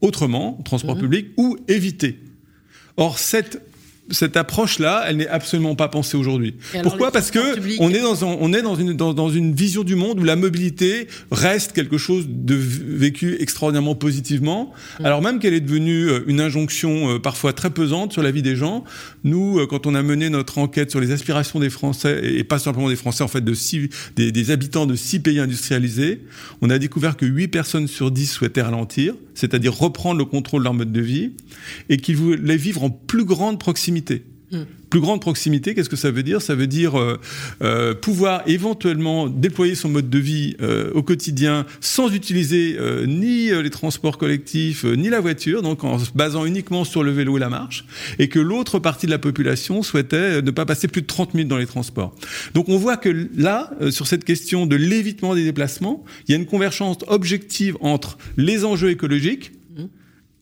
autrement, 0.00 0.60
transport 0.64 0.96
mhm. 0.96 1.02
public, 1.02 1.26
ou 1.36 1.56
évités. 1.68 2.18
Or, 2.96 3.18
cette 3.18 3.62
cette 4.10 4.36
approche-là, 4.36 5.04
elle 5.08 5.16
n'est 5.16 5.28
absolument 5.28 5.74
pas 5.74 5.88
pensée 5.88 6.16
aujourd'hui. 6.16 6.56
Pourquoi 6.82 7.10
Parce 7.10 7.30
que 7.30 7.40
on 7.80 7.90
est 7.90 8.00
dans 8.00 8.22
on 8.22 8.52
est 8.52 8.62
dans 8.62 8.74
une 8.74 8.92
dans, 8.92 9.30
une 9.30 9.54
vision 9.54 9.82
du 9.82 9.94
monde 9.94 10.20
où 10.20 10.24
la 10.24 10.36
mobilité 10.36 11.08
reste 11.30 11.72
quelque 11.72 11.96
chose 11.96 12.26
de 12.28 12.54
vécu 12.54 13.36
extraordinairement 13.40 13.94
positivement, 13.94 14.72
mm. 15.00 15.04
alors 15.06 15.22
même 15.22 15.38
qu'elle 15.38 15.54
est 15.54 15.60
devenue 15.60 16.08
euh, 16.08 16.24
une 16.26 16.40
injonction 16.40 17.14
euh, 17.14 17.18
parfois 17.18 17.52
très 17.52 17.70
pesante 17.70 18.12
sur 18.12 18.22
la 18.22 18.30
vie 18.30 18.42
des 18.42 18.56
gens. 18.56 18.84
Nous, 19.24 19.58
euh, 19.58 19.66
quand 19.66 19.86
on 19.86 19.94
a 19.94 20.02
mené 20.02 20.28
notre 20.28 20.58
enquête 20.58 20.90
sur 20.90 21.00
les 21.00 21.10
aspirations 21.10 21.58
des 21.58 21.70
Français 21.70 22.20
et 22.22 22.44
pas 22.44 22.58
simplement 22.58 22.88
des 22.88 22.96
Français, 22.96 23.24
en 23.24 23.28
fait, 23.28 23.42
de 23.42 23.54
six, 23.54 23.88
des, 24.16 24.32
des 24.32 24.50
habitants 24.50 24.86
de 24.86 24.96
six 24.96 25.20
pays 25.20 25.38
industrialisés, 25.38 26.20
on 26.60 26.68
a 26.68 26.78
découvert 26.78 27.16
que 27.16 27.24
8 27.24 27.48
personnes 27.48 27.88
sur 27.88 28.10
10 28.10 28.26
souhaitaient 28.26 28.62
ralentir, 28.62 29.14
c'est-à-dire 29.34 29.74
reprendre 29.74 30.18
le 30.18 30.24
contrôle 30.24 30.60
de 30.60 30.64
leur 30.64 30.74
mode 30.74 30.92
de 30.92 31.00
vie, 31.00 31.32
et 31.88 31.96
qu'ils 31.96 32.16
voulaient 32.16 32.56
vivre 32.56 32.84
en 32.84 32.90
plus 32.90 33.24
grande 33.24 33.58
proximité. 33.58 33.93
Mm. 34.54 34.64
Plus 34.90 35.00
grande 35.00 35.20
proximité, 35.20 35.74
qu'est-ce 35.74 35.88
que 35.88 35.96
ça 35.96 36.10
veut 36.10 36.22
dire? 36.22 36.40
Ça 36.40 36.54
veut 36.54 36.66
dire 36.66 36.98
euh, 36.98 37.18
euh, 37.62 37.94
pouvoir 37.94 38.42
éventuellement 38.46 39.28
déployer 39.28 39.74
son 39.74 39.88
mode 39.88 40.08
de 40.08 40.18
vie 40.18 40.56
euh, 40.60 40.92
au 40.94 41.02
quotidien 41.02 41.66
sans 41.80 42.14
utiliser 42.14 42.78
ni 43.06 43.50
les 43.50 43.70
transports 43.70 44.18
collectifs 44.18 44.84
ni 44.84 45.08
la 45.08 45.20
voiture, 45.20 45.62
donc 45.62 45.84
en 45.84 45.98
se 45.98 46.12
basant 46.12 46.44
uniquement 46.44 46.84
sur 46.84 47.02
le 47.02 47.10
vélo 47.10 47.36
et 47.36 47.40
la 47.40 47.48
marche, 47.48 47.84
et 48.18 48.28
que 48.28 48.38
l'autre 48.38 48.78
partie 48.78 49.06
de 49.06 49.10
la 49.10 49.18
population 49.18 49.82
souhaitait 49.82 50.42
ne 50.42 50.50
pas 50.50 50.64
passer 50.64 50.88
plus 50.88 51.02
de 51.02 51.06
30 51.06 51.34
minutes 51.34 51.48
dans 51.48 51.56
les 51.56 51.66
transports. 51.66 52.14
Donc 52.54 52.68
on 52.68 52.76
voit 52.76 52.96
que 52.96 53.28
là, 53.36 53.70
sur 53.90 54.06
cette 54.06 54.24
question 54.24 54.66
de 54.66 54.76
l'évitement 54.76 55.34
des 55.34 55.44
déplacements, 55.44 56.04
il 56.28 56.32
y 56.32 56.34
a 56.34 56.38
une 56.38 56.46
convergence 56.46 56.98
objective 57.08 57.76
entre 57.80 58.18
les 58.36 58.64
enjeux 58.64 58.90
écologiques, 58.90 59.52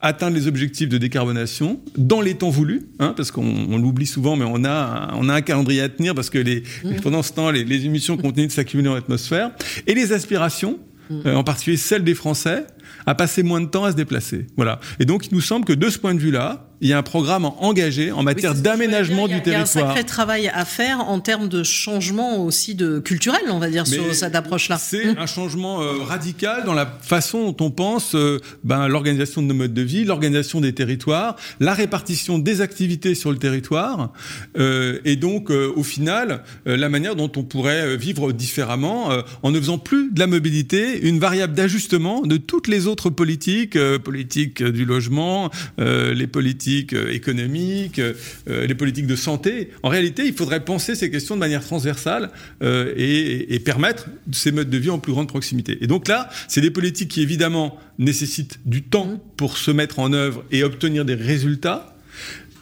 atteindre 0.02 0.36
les 0.36 0.48
objectifs 0.48 0.88
de 0.88 0.98
décarbonation 0.98 1.80
dans 1.96 2.20
les 2.20 2.34
temps 2.34 2.50
voulus, 2.50 2.82
hein, 2.98 3.14
parce 3.16 3.30
qu'on 3.30 3.78
l'oublie 3.78 4.06
souvent, 4.06 4.36
mais 4.36 4.44
on 4.46 4.64
a, 4.64 5.14
on 5.14 5.28
a 5.28 5.34
un 5.34 5.40
calendrier 5.40 5.80
à 5.80 5.88
tenir 5.88 6.14
parce 6.14 6.28
que 6.28 6.38
les, 6.38 6.64
mmh. 6.84 6.96
pendant 7.02 7.22
ce 7.22 7.32
temps, 7.32 7.50
les, 7.50 7.64
les 7.64 7.86
émissions 7.86 8.16
continuent 8.16 8.48
de 8.48 8.52
s'accumuler 8.52 8.88
en 8.88 8.94
atmosphère, 8.94 9.52
et 9.86 9.94
les 9.94 10.12
aspirations, 10.12 10.78
mmh. 11.08 11.20
euh, 11.26 11.36
en 11.36 11.44
particulier 11.44 11.76
celles 11.76 12.04
des 12.04 12.14
Français, 12.14 12.66
à 13.06 13.14
passer 13.14 13.42
moins 13.42 13.60
de 13.60 13.66
temps 13.66 13.84
à 13.84 13.92
se 13.92 13.96
déplacer. 13.96 14.46
Voilà. 14.56 14.80
Et 14.98 15.04
donc, 15.04 15.26
il 15.26 15.34
nous 15.34 15.40
semble 15.40 15.64
que 15.64 15.72
de 15.72 15.88
ce 15.88 15.98
point 15.98 16.14
de 16.14 16.20
vue-là, 16.20 16.68
il 16.82 16.88
y 16.88 16.92
a 16.92 16.98
un 16.98 17.02
programme 17.04 17.44
engagé 17.44 18.10
en 18.10 18.24
matière 18.24 18.56
d'aménagement 18.56 19.28
du 19.28 19.40
territoire. 19.40 19.46
Il 19.46 19.52
y 19.52 19.54
a 19.54 19.60
un 19.60 19.66
sacré 19.66 20.04
travail 20.04 20.48
à 20.48 20.64
faire 20.64 20.98
en 20.98 21.20
termes 21.20 21.48
de 21.48 21.62
changement 21.62 22.44
aussi 22.44 22.74
de 22.74 22.98
culturel, 22.98 23.40
on 23.50 23.60
va 23.60 23.70
dire, 23.70 23.86
sur 23.86 24.12
cette 24.12 24.34
approche-là. 24.34 24.78
C'est 24.78 25.10
hum. 25.10 25.16
un 25.16 25.26
changement 25.26 25.80
euh, 25.80 26.02
radical 26.02 26.64
dans 26.64 26.74
la 26.74 26.86
façon 27.00 27.52
dont 27.52 27.66
on 27.66 27.70
pense 27.70 28.16
euh, 28.16 28.40
ben, 28.64 28.88
l'organisation 28.88 29.42
de 29.42 29.46
nos 29.46 29.54
modes 29.54 29.72
de 29.72 29.82
vie, 29.82 30.04
l'organisation 30.04 30.60
des 30.60 30.72
territoires, 30.72 31.36
la 31.60 31.72
répartition 31.72 32.40
des 32.40 32.60
activités 32.60 33.14
sur 33.14 33.30
le 33.30 33.38
territoire, 33.38 34.12
euh, 34.58 34.98
et 35.04 35.14
donc 35.14 35.50
au 35.50 35.82
final 35.84 36.42
la 36.66 36.88
manière 36.88 37.14
dont 37.14 37.30
on 37.36 37.44
pourrait 37.44 37.96
vivre 37.96 38.32
différemment 38.32 39.10
en 39.42 39.50
ne 39.50 39.58
faisant 39.58 39.78
plus 39.78 40.10
de 40.10 40.18
la 40.18 40.26
mobilité 40.26 41.00
une 41.02 41.20
variable 41.20 41.54
d'ajustement 41.54 42.22
de 42.22 42.36
toutes 42.36 42.66
les 42.66 42.86
autres 42.88 43.10
politiques, 43.10 43.78
politiques 43.98 44.62
du 44.62 44.84
logement, 44.84 45.50
les 45.78 46.26
politiques 46.26 46.71
économiques, 47.10 48.00
les 48.46 48.74
politiques 48.74 49.06
de 49.06 49.16
santé. 49.16 49.70
En 49.82 49.88
réalité, 49.88 50.24
il 50.26 50.34
faudrait 50.34 50.64
penser 50.64 50.94
ces 50.94 51.10
questions 51.10 51.34
de 51.34 51.40
manière 51.40 51.64
transversale 51.64 52.30
et, 52.62 53.54
et 53.54 53.60
permettre 53.60 54.08
ces 54.32 54.52
modes 54.52 54.70
de 54.70 54.78
vie 54.78 54.90
en 54.90 54.98
plus 54.98 55.12
grande 55.12 55.28
proximité. 55.28 55.78
Et 55.80 55.86
donc 55.86 56.08
là, 56.08 56.28
c'est 56.48 56.60
des 56.60 56.70
politiques 56.70 57.10
qui 57.10 57.22
évidemment 57.22 57.78
nécessitent 57.98 58.58
du 58.64 58.82
temps 58.82 59.22
pour 59.36 59.56
se 59.56 59.70
mettre 59.70 59.98
en 59.98 60.12
œuvre 60.12 60.44
et 60.50 60.64
obtenir 60.64 61.04
des 61.04 61.14
résultats. 61.14 61.96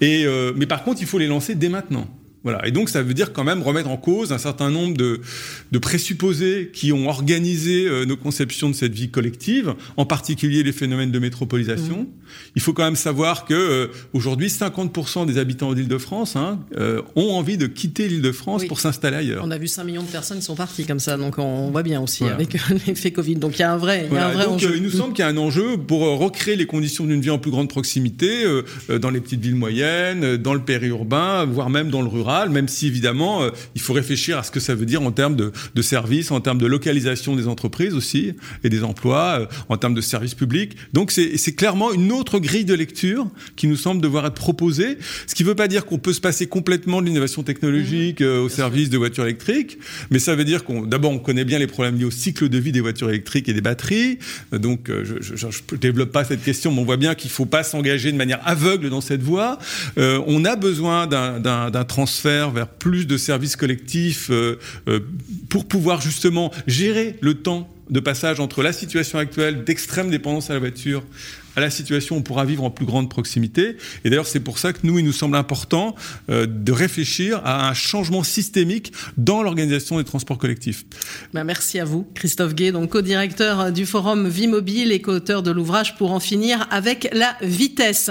Et, 0.00 0.24
euh, 0.24 0.52
mais 0.56 0.66
par 0.66 0.82
contre, 0.82 1.00
il 1.00 1.06
faut 1.06 1.18
les 1.18 1.26
lancer 1.26 1.54
dès 1.54 1.68
maintenant. 1.68 2.08
Voilà. 2.42 2.66
Et 2.66 2.70
donc, 2.70 2.88
ça 2.88 3.02
veut 3.02 3.12
dire 3.12 3.32
quand 3.32 3.44
même 3.44 3.62
remettre 3.62 3.90
en 3.90 3.98
cause 3.98 4.32
un 4.32 4.38
certain 4.38 4.70
nombre 4.70 4.96
de, 4.96 5.20
de 5.72 5.78
présupposés 5.78 6.70
qui 6.72 6.90
ont 6.92 7.08
organisé 7.08 7.86
euh, 7.86 8.06
nos 8.06 8.16
conceptions 8.16 8.70
de 8.70 8.74
cette 8.74 8.94
vie 8.94 9.10
collective, 9.10 9.74
en 9.98 10.06
particulier 10.06 10.62
les 10.62 10.72
phénomènes 10.72 11.10
de 11.10 11.18
métropolisation. 11.18 12.02
Mmh. 12.02 12.06
Il 12.56 12.62
faut 12.62 12.72
quand 12.72 12.84
même 12.84 12.96
savoir 12.96 13.44
que 13.44 13.52
euh, 13.54 13.86
aujourd'hui, 14.14 14.48
50% 14.48 15.26
des 15.26 15.36
habitants 15.36 15.74
d'Île-de-France 15.74 16.36
hein, 16.36 16.60
euh, 16.78 17.02
ont 17.14 17.32
envie 17.32 17.58
de 17.58 17.66
quitter 17.66 18.08
l'Île-de-France 18.08 18.64
pour 18.64 18.80
s'installer 18.80 19.18
ailleurs. 19.18 19.42
On 19.44 19.50
a 19.50 19.58
vu 19.58 19.68
5 19.68 19.84
millions 19.84 20.02
de 20.02 20.08
personnes 20.08 20.38
qui 20.38 20.44
sont 20.44 20.54
parties 20.54 20.86
comme 20.86 21.00
ça, 21.00 21.18
donc 21.18 21.38
on 21.38 21.70
voit 21.70 21.82
bien 21.82 22.00
aussi 22.00 22.24
avec 22.24 22.54
l'effet 22.86 23.10
Covid. 23.10 23.36
Donc 23.36 23.58
il 23.58 23.60
y 23.60 23.64
a 23.64 23.72
un 23.72 23.76
vrai, 23.76 24.08
il 24.10 24.14
y 24.14 24.18
a 24.18 24.28
un 24.28 24.32
vrai 24.32 24.44
donc, 24.44 24.54
enjeu. 24.54 24.76
il 24.76 24.82
nous 24.82 24.90
semble 24.90 25.12
qu'il 25.12 25.24
y 25.24 25.28
a 25.28 25.30
un 25.30 25.36
enjeu 25.36 25.76
pour 25.76 26.00
recréer 26.18 26.56
les 26.56 26.66
conditions 26.66 27.04
d'une 27.04 27.20
vie 27.20 27.30
en 27.30 27.38
plus 27.38 27.50
grande 27.50 27.68
proximité 27.68 28.44
dans 29.00 29.10
les 29.10 29.20
petites 29.20 29.40
villes 29.40 29.56
moyennes, 29.56 30.36
dans 30.36 30.54
le 30.54 30.60
périurbain, 30.60 31.44
voire 31.44 31.68
même 31.68 31.90
dans 31.90 32.02
le 32.02 32.08
rural 32.08 32.29
même 32.50 32.68
si 32.68 32.86
évidemment 32.86 33.42
euh, 33.42 33.50
il 33.74 33.80
faut 33.80 33.92
réfléchir 33.92 34.38
à 34.38 34.42
ce 34.42 34.50
que 34.50 34.60
ça 34.60 34.74
veut 34.74 34.86
dire 34.86 35.02
en 35.02 35.12
termes 35.12 35.36
de, 35.36 35.52
de 35.74 35.82
services, 35.82 36.30
en 36.30 36.40
termes 36.40 36.58
de 36.58 36.66
localisation 36.66 37.36
des 37.36 37.48
entreprises 37.48 37.94
aussi 37.94 38.34
et 38.64 38.68
des 38.68 38.84
emplois, 38.84 39.40
euh, 39.40 39.46
en 39.68 39.76
termes 39.76 39.94
de 39.94 40.00
services 40.00 40.34
publics. 40.34 40.76
Donc 40.92 41.10
c'est 41.10 41.54
clairement 41.54 41.92
une 41.92 42.12
autre 42.12 42.38
grille 42.38 42.64
de 42.64 42.74
lecture 42.74 43.26
qui 43.56 43.66
nous 43.66 43.76
semble 43.76 44.00
devoir 44.00 44.26
être 44.26 44.34
proposée, 44.34 44.98
ce 45.26 45.34
qui 45.34 45.42
ne 45.42 45.48
veut 45.48 45.54
pas 45.54 45.68
dire 45.68 45.86
qu'on 45.86 45.98
peut 45.98 46.12
se 46.12 46.20
passer 46.20 46.46
complètement 46.46 47.00
de 47.00 47.06
l'innovation 47.06 47.42
technologique 47.42 48.20
mmh. 48.20 48.24
euh, 48.24 48.42
au 48.42 48.48
service 48.48 48.90
de 48.90 48.98
voitures 48.98 49.24
électriques, 49.24 49.78
mais 50.10 50.18
ça 50.18 50.34
veut 50.34 50.44
dire 50.44 50.64
qu'on 50.64 50.82
d'abord 50.82 51.10
on 51.10 51.18
connaît 51.18 51.44
bien 51.44 51.58
les 51.58 51.66
problèmes 51.66 51.96
liés 51.96 52.04
au 52.04 52.10
cycle 52.10 52.48
de 52.48 52.58
vie 52.58 52.72
des 52.72 52.80
voitures 52.80 53.08
électriques 53.08 53.48
et 53.48 53.52
des 53.52 53.60
batteries. 53.60 54.18
donc 54.52 54.88
je, 54.88 55.46
ne 55.46 55.76
développe 55.76 56.12
pas 56.12 56.24
cette 56.24 56.42
question, 56.42 56.72
mais 56.72 56.80
on 56.80 56.84
voit 56.84 56.96
bien 56.96 57.14
qu'il 57.14 57.28
ne 57.28 57.34
faut 57.34 57.46
pas 57.46 57.62
s'engager 57.62 58.12
de 58.12 58.16
manière 58.16 58.40
aveugle 58.46 58.90
dans 58.90 59.00
cette 59.00 59.22
voie. 59.22 59.58
on 59.96 60.44
a 60.44 60.56
besoin 60.56 61.06
d'un 61.06 61.84
transfert 61.84 62.19
vers 62.28 62.68
plus 62.68 63.06
de 63.06 63.16
services 63.16 63.56
collectifs 63.56 64.30
euh, 64.30 64.58
euh, 64.88 65.00
pour 65.48 65.66
pouvoir 65.66 66.00
justement 66.00 66.50
gérer 66.66 67.16
le 67.20 67.34
temps 67.34 67.68
de 67.90 68.00
passage 68.00 68.38
entre 68.38 68.62
la 68.62 68.72
situation 68.72 69.18
actuelle 69.18 69.64
d'extrême 69.64 70.10
dépendance 70.10 70.50
à 70.50 70.54
la 70.54 70.60
voiture 70.60 71.02
à 71.56 71.60
la 71.60 71.70
situation 71.70 72.14
où 72.14 72.18
on 72.18 72.22
pourra 72.22 72.44
vivre 72.44 72.62
en 72.64 72.70
plus 72.70 72.86
grande 72.86 73.10
proximité. 73.10 73.76
Et 74.04 74.10
d'ailleurs, 74.10 74.26
c'est 74.26 74.40
pour 74.40 74.58
ça 74.58 74.72
que 74.72 74.78
nous, 74.84 74.98
il 74.98 75.04
nous 75.04 75.12
semble 75.12 75.36
important 75.36 75.94
euh, 76.30 76.46
de 76.46 76.72
réfléchir 76.72 77.40
à 77.44 77.68
un 77.68 77.74
changement 77.74 78.22
systémique 78.22 78.92
dans 79.16 79.42
l'organisation 79.42 79.98
des 79.98 80.04
transports 80.04 80.38
collectifs. 80.38 80.84
Ben, 81.34 81.44
merci 81.44 81.80
à 81.80 81.84
vous, 81.84 82.06
Christophe 82.14 82.54
Gay, 82.54 82.72
donc 82.72 82.90
co-directeur 82.90 83.72
du 83.72 83.86
forum 83.86 84.28
Vie 84.28 84.46
Mobile 84.46 84.92
et 84.92 85.00
co-auteur 85.00 85.42
de 85.42 85.50
l'ouvrage 85.50 85.96
Pour 85.96 86.12
en 86.12 86.20
finir 86.20 86.66
avec 86.70 87.08
la 87.12 87.36
vitesse. 87.42 88.10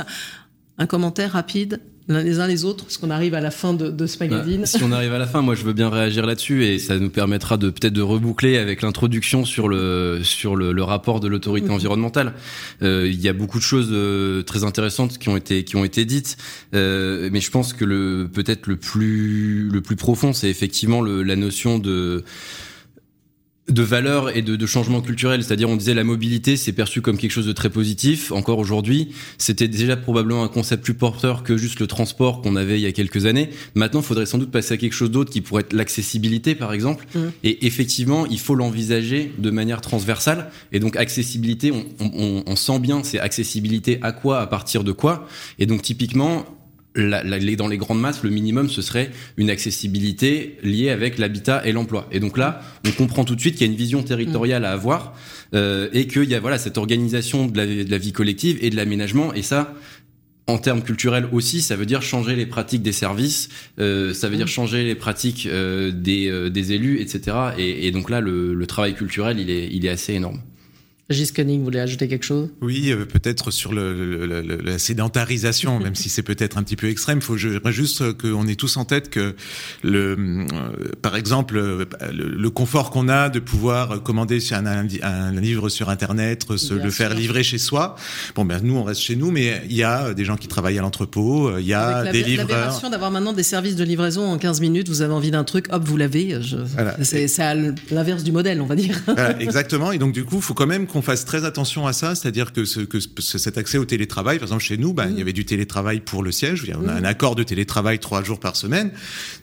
Un 0.77 0.85
commentaire 0.85 1.33
rapide? 1.33 1.79
Les 2.09 2.39
uns 2.39 2.47
les 2.47 2.65
autres, 2.65 2.85
parce 2.85 2.97
qu'on 2.97 3.11
arrive 3.11 3.35
à 3.35 3.39
la 3.39 3.51
fin 3.51 3.73
de, 3.73 4.07
ce 4.07 4.17
bah, 4.17 4.27
magazine. 4.27 4.65
si 4.65 4.83
on 4.83 4.91
arrive 4.91 5.13
à 5.13 5.19
la 5.19 5.27
fin, 5.27 5.41
moi 5.41 5.53
je 5.53 5.63
veux 5.63 5.73
bien 5.73 5.89
réagir 5.89 6.25
là-dessus 6.25 6.65
et 6.65 6.79
ça 6.79 6.97
nous 6.97 7.09
permettra 7.09 7.57
de 7.57 7.69
peut-être 7.69 7.93
de 7.93 8.01
reboucler 8.01 8.57
avec 8.57 8.81
l'introduction 8.81 9.45
sur 9.45 9.69
le 9.69 10.21
sur 10.23 10.55
le, 10.55 10.81
rapport 10.81 11.19
de 11.19 11.27
l'autorité 11.27 11.69
environnementale. 11.69 12.33
Euh, 12.81 13.07
il 13.11 13.21
y 13.21 13.27
a 13.27 13.33
beaucoup 13.33 13.59
de 13.59 13.63
choses 13.63 13.89
euh, 13.91 14.41
très 14.41 14.63
intéressantes 14.63 15.17
qui 15.19 15.29
ont 15.29 15.37
été 15.37 15.63
qui 15.63 15.75
ont 15.75 15.85
été 15.85 16.05
dites, 16.05 16.37
euh, 16.73 17.29
mais 17.31 17.41
je 17.41 17.51
pense 17.51 17.73
que 17.73 17.85
le 17.85 18.27
peut-être 18.31 18.67
le 18.67 18.77
plus 18.77 19.69
le 19.69 19.81
plus 19.81 19.95
profond, 19.95 20.33
c'est 20.33 20.49
effectivement 20.49 21.01
le, 21.01 21.21
la 21.21 21.35
notion 21.35 21.77
de 21.77 22.23
de 23.69 23.81
valeur 23.81 24.35
et 24.35 24.41
de, 24.41 24.55
de 24.55 24.65
changement 24.65 25.01
culturel. 25.01 25.43
C'est-à-dire, 25.43 25.69
on 25.69 25.75
disait 25.75 25.93
la 25.93 26.03
mobilité, 26.03 26.57
c'est 26.57 26.71
perçu 26.71 27.01
comme 27.01 27.17
quelque 27.17 27.31
chose 27.31 27.47
de 27.47 27.53
très 27.53 27.69
positif. 27.69 28.31
Encore 28.31 28.59
aujourd'hui, 28.59 29.09
c'était 29.37 29.67
déjà 29.67 29.95
probablement 29.97 30.43
un 30.43 30.47
concept 30.47 30.83
plus 30.83 30.93
porteur 30.93 31.43
que 31.43 31.57
juste 31.57 31.79
le 31.79 31.87
transport 31.87 32.41
qu'on 32.41 32.55
avait 32.55 32.79
il 32.79 32.81
y 32.81 32.87
a 32.87 32.91
quelques 32.91 33.25
années. 33.25 33.49
Maintenant, 33.75 34.01
il 34.01 34.05
faudrait 34.05 34.25
sans 34.25 34.37
doute 34.37 34.51
passer 34.51 34.73
à 34.73 34.77
quelque 34.77 34.93
chose 34.93 35.11
d'autre 35.11 35.31
qui 35.31 35.41
pourrait 35.41 35.61
être 35.61 35.73
l'accessibilité, 35.73 36.55
par 36.55 36.73
exemple. 36.73 37.05
Mmh. 37.15 37.19
Et 37.43 37.65
effectivement, 37.67 38.25
il 38.25 38.39
faut 38.39 38.55
l'envisager 38.55 39.31
de 39.37 39.49
manière 39.49 39.81
transversale. 39.81 40.51
Et 40.71 40.79
donc, 40.79 40.95
accessibilité, 40.95 41.71
on, 41.71 41.85
on, 41.99 42.43
on 42.45 42.55
sent 42.55 42.79
bien, 42.79 43.03
c'est 43.03 43.19
accessibilité 43.19 43.99
à 44.01 44.11
quoi, 44.11 44.41
à 44.41 44.47
partir 44.47 44.83
de 44.83 44.91
quoi. 44.91 45.27
Et 45.59 45.65
donc, 45.65 45.81
typiquement, 45.81 46.45
dans 46.95 47.67
les 47.67 47.77
grandes 47.77 48.01
masses, 48.01 48.23
le 48.23 48.29
minimum, 48.29 48.69
ce 48.69 48.81
serait 48.81 49.11
une 49.37 49.49
accessibilité 49.49 50.57
liée 50.63 50.89
avec 50.89 51.17
l'habitat 51.17 51.61
et 51.65 51.71
l'emploi. 51.71 52.07
Et 52.11 52.19
donc 52.19 52.37
là, 52.37 52.61
on 52.85 52.91
comprend 52.91 53.23
tout 53.25 53.35
de 53.35 53.41
suite 53.41 53.55
qu'il 53.55 53.67
y 53.67 53.69
a 53.69 53.71
une 53.71 53.77
vision 53.77 54.01
territoriale 54.03 54.65
à 54.65 54.71
avoir 54.71 55.13
euh, 55.53 55.89
et 55.93 56.07
qu'il 56.07 56.29
y 56.29 56.35
a 56.35 56.39
voilà 56.39 56.57
cette 56.57 56.77
organisation 56.77 57.47
de 57.47 57.57
la, 57.57 57.65
de 57.65 57.89
la 57.89 57.97
vie 57.97 58.11
collective 58.11 58.57
et 58.61 58.69
de 58.69 58.75
l'aménagement. 58.75 59.33
Et 59.33 59.43
ça, 59.43 59.73
en 60.49 60.57
termes 60.57 60.81
culturels 60.81 61.29
aussi, 61.31 61.61
ça 61.61 61.75
veut 61.75 61.85
dire 61.85 62.01
changer 62.01 62.35
les 62.35 62.45
pratiques 62.45 62.81
des 62.81 62.91
services, 62.91 63.49
euh, 63.79 64.13
ça 64.13 64.29
veut 64.29 64.37
dire 64.37 64.47
changer 64.47 64.83
les 64.83 64.95
pratiques 64.95 65.45
euh, 65.45 65.91
des, 65.91 66.27
euh, 66.27 66.49
des, 66.49 66.73
élus, 66.73 66.99
etc. 66.99 67.37
Et, 67.57 67.87
et 67.87 67.91
donc 67.91 68.09
là, 68.09 68.19
le, 68.19 68.53
le, 68.53 68.67
travail 68.67 68.95
culturel, 68.95 69.39
il 69.39 69.49
est, 69.49 69.69
il 69.71 69.85
est 69.85 69.89
assez 69.89 70.13
énorme. 70.13 70.41
Gis 71.11 71.31
vous 71.35 71.63
voulez 71.63 71.79
ajouter 71.79 72.07
quelque 72.07 72.25
chose? 72.25 72.49
Oui, 72.61 72.91
euh, 72.91 73.03
peut-être 73.03 73.49
sur 73.49 73.73
le, 73.73 74.27
le, 74.27 74.41
la 74.41 74.77
sédentarisation, 74.77 75.79
même 75.79 75.95
si 75.95 76.07
c'est 76.07 76.21
peut-être 76.21 76.59
un 76.59 76.63
petit 76.63 76.75
peu 76.75 76.87
extrême. 76.87 77.19
Faut 77.19 77.35
juste 77.35 78.13
qu'on 78.13 78.45
ait 78.45 78.55
tous 78.55 78.77
en 78.77 78.85
tête 78.85 79.09
que, 79.09 79.35
le, 79.83 80.15
euh, 80.19 80.45
par 81.01 81.15
exemple, 81.15 81.57
euh, 81.57 81.85
le, 82.13 82.49
confort 82.51 82.91
qu'on 82.91 83.09
a 83.09 83.29
de 83.29 83.39
pouvoir 83.39 84.03
commander 84.03 84.39
un, 84.53 84.65
un, 84.67 85.31
livre 85.31 85.69
sur 85.69 85.89
Internet, 85.89 86.45
se 86.57 86.75
le 86.75 86.91
faire 86.91 87.15
livrer 87.15 87.41
chez 87.41 87.57
soi. 87.57 87.95
Bon, 88.35 88.45
ben 88.45 88.59
nous, 88.61 88.75
on 88.75 88.83
reste 88.83 89.01
chez 89.01 89.15
nous, 89.15 89.31
mais 89.31 89.63
il 89.67 89.75
y 89.75 89.83
a 89.83 90.13
des 90.13 90.25
gens 90.25 90.37
qui 90.37 90.47
travaillent 90.47 90.77
à 90.77 90.83
l'entrepôt, 90.83 91.57
il 91.57 91.65
y 91.65 91.73
a 91.73 91.87
Avec 91.87 92.11
des 92.13 92.21
la, 92.21 92.43
livreurs. 92.43 92.89
d'avoir 92.91 93.09
maintenant 93.09 93.33
des 93.33 93.43
services 93.43 93.75
de 93.75 93.83
livraison 93.83 94.25
en 94.25 94.37
15 94.37 94.61
minutes, 94.61 94.89
vous 94.89 95.01
avez 95.01 95.13
envie 95.13 95.31
d'un 95.31 95.43
truc, 95.43 95.65
hop, 95.71 95.83
vous 95.83 95.97
l'avez. 95.97 96.39
C'est 97.01 97.27
l'inverse 97.89 98.23
du 98.23 98.31
modèle, 98.31 98.61
on 98.61 98.67
va 98.67 98.75
dire. 98.75 99.01
exactement. 99.39 99.91
Et 99.91 99.97
donc, 99.97 100.13
du 100.13 100.23
coup, 100.23 100.39
faut 100.39 100.53
quand 100.53 100.67
même 100.67 100.85
qu'on 100.85 100.98
qu'on 100.99 101.05
fasse 101.05 101.23
très 101.23 101.45
attention 101.45 101.87
à 101.87 101.93
ça, 101.93 102.13
c'est-à-dire 102.13 102.51
que, 102.51 102.65
ce, 102.65 102.81
que 102.81 102.99
cet 102.99 103.57
accès 103.57 103.77
au 103.77 103.85
télétravail, 103.85 104.37
par 104.37 104.47
exemple 104.47 104.63
chez 104.63 104.77
nous, 104.77 104.91
bah, 104.91 105.05
il 105.07 105.13
y 105.13 105.19
mmh. 105.19 105.21
avait 105.21 105.33
du 105.33 105.45
télétravail 105.45 106.01
pour 106.01 106.23
le 106.23 106.31
siège, 106.33 106.69
on 106.77 106.89
a 106.89 106.93
mmh. 106.93 106.97
un 106.97 107.03
accord 107.05 107.35
de 107.35 107.43
télétravail 107.43 107.99
trois 107.99 108.21
jours 108.21 108.39
par 108.39 108.57
semaine, 108.57 108.91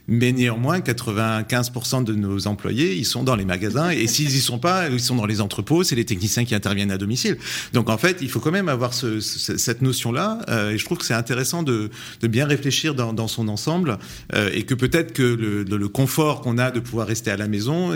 mais 0.09 0.33
néanmoins 0.33 0.79
95% 0.79 2.05
de 2.05 2.15
nos 2.15 2.47
employés, 2.47 2.95
ils 2.95 3.05
sont 3.05 3.23
dans 3.23 3.37
les 3.37 3.45
magasins 3.45 3.91
et 3.91 4.07
s'ils 4.07 4.35
y 4.35 4.41
sont 4.41 4.59
pas, 4.59 4.89
ils 4.89 5.01
sont 5.01 5.17
dans 5.17 5.27
les 5.27 5.41
entrepôts, 5.41 5.85
c'est 5.85 5.97
les 5.97 6.05
techniciens 6.05 6.45
qui 6.45 6.55
interviennent 6.55 6.91
à 6.91 6.99
domicile. 6.99 7.39
Donc 7.73 7.91
en 7.91 7.99
fait, 7.99 8.19
il 8.21 8.31
faut 8.31 8.41
quand 8.41 8.51
même 8.51 8.69
avoir 8.69 8.95
ce, 8.95 9.21
cette 9.21 9.83
notion-là 9.83 10.41
euh, 10.49 10.71
et 10.71 10.79
je 10.79 10.85
trouve 10.85 10.99
que 10.99 11.05
c'est 11.05 11.15
intéressant 11.15 11.63
de, 11.63 11.91
bien 12.23 12.47
réfléchir 12.47 12.95
dans, 12.95 13.29
son 13.29 13.49
ensemble 13.49 13.99
euh, 14.35 14.51
et 14.53 14.65
que 14.65 14.75
peut-être 14.75 15.13
que 15.13 15.23
le, 15.23 15.63
le 15.65 15.89
confort 15.89 16.43
qu'on 16.43 16.59
a 16.59 16.71
de 16.71 16.81
pouvoir 16.81 17.07
rester 17.07 17.31
à 17.31 17.37
la 17.37 17.49
maison, 17.49 17.93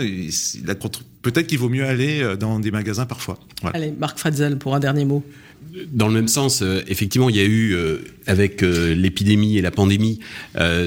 peut-être 1.21 1.47
qu'il 1.47 1.59
vaut 1.59 1.69
mieux 1.69 1.85
aller 1.85 2.21
euh, 2.21 2.35
dans 2.35 2.59
des 2.59 2.71
magasins 2.71 3.05
parfois. 3.05 3.37
Allez, 3.73 3.93
Marc 3.97 4.17
Fratzel 4.19 4.57
pour 4.57 4.75
un 4.75 4.79
dernier 4.79 5.05
mot. 5.05 5.23
Dans 5.91 6.07
le 6.07 6.13
même 6.13 6.27
sens, 6.27 6.61
euh, 6.61 6.81
effectivement, 6.87 7.29
il 7.29 7.35
y 7.35 7.39
a 7.39 7.45
eu, 7.45 7.73
euh, 7.73 7.99
avec 8.27 8.61
l'épidémie 8.61 9.57
et 9.57 9.61
la 9.61 9.71
pandémie, 9.71 10.19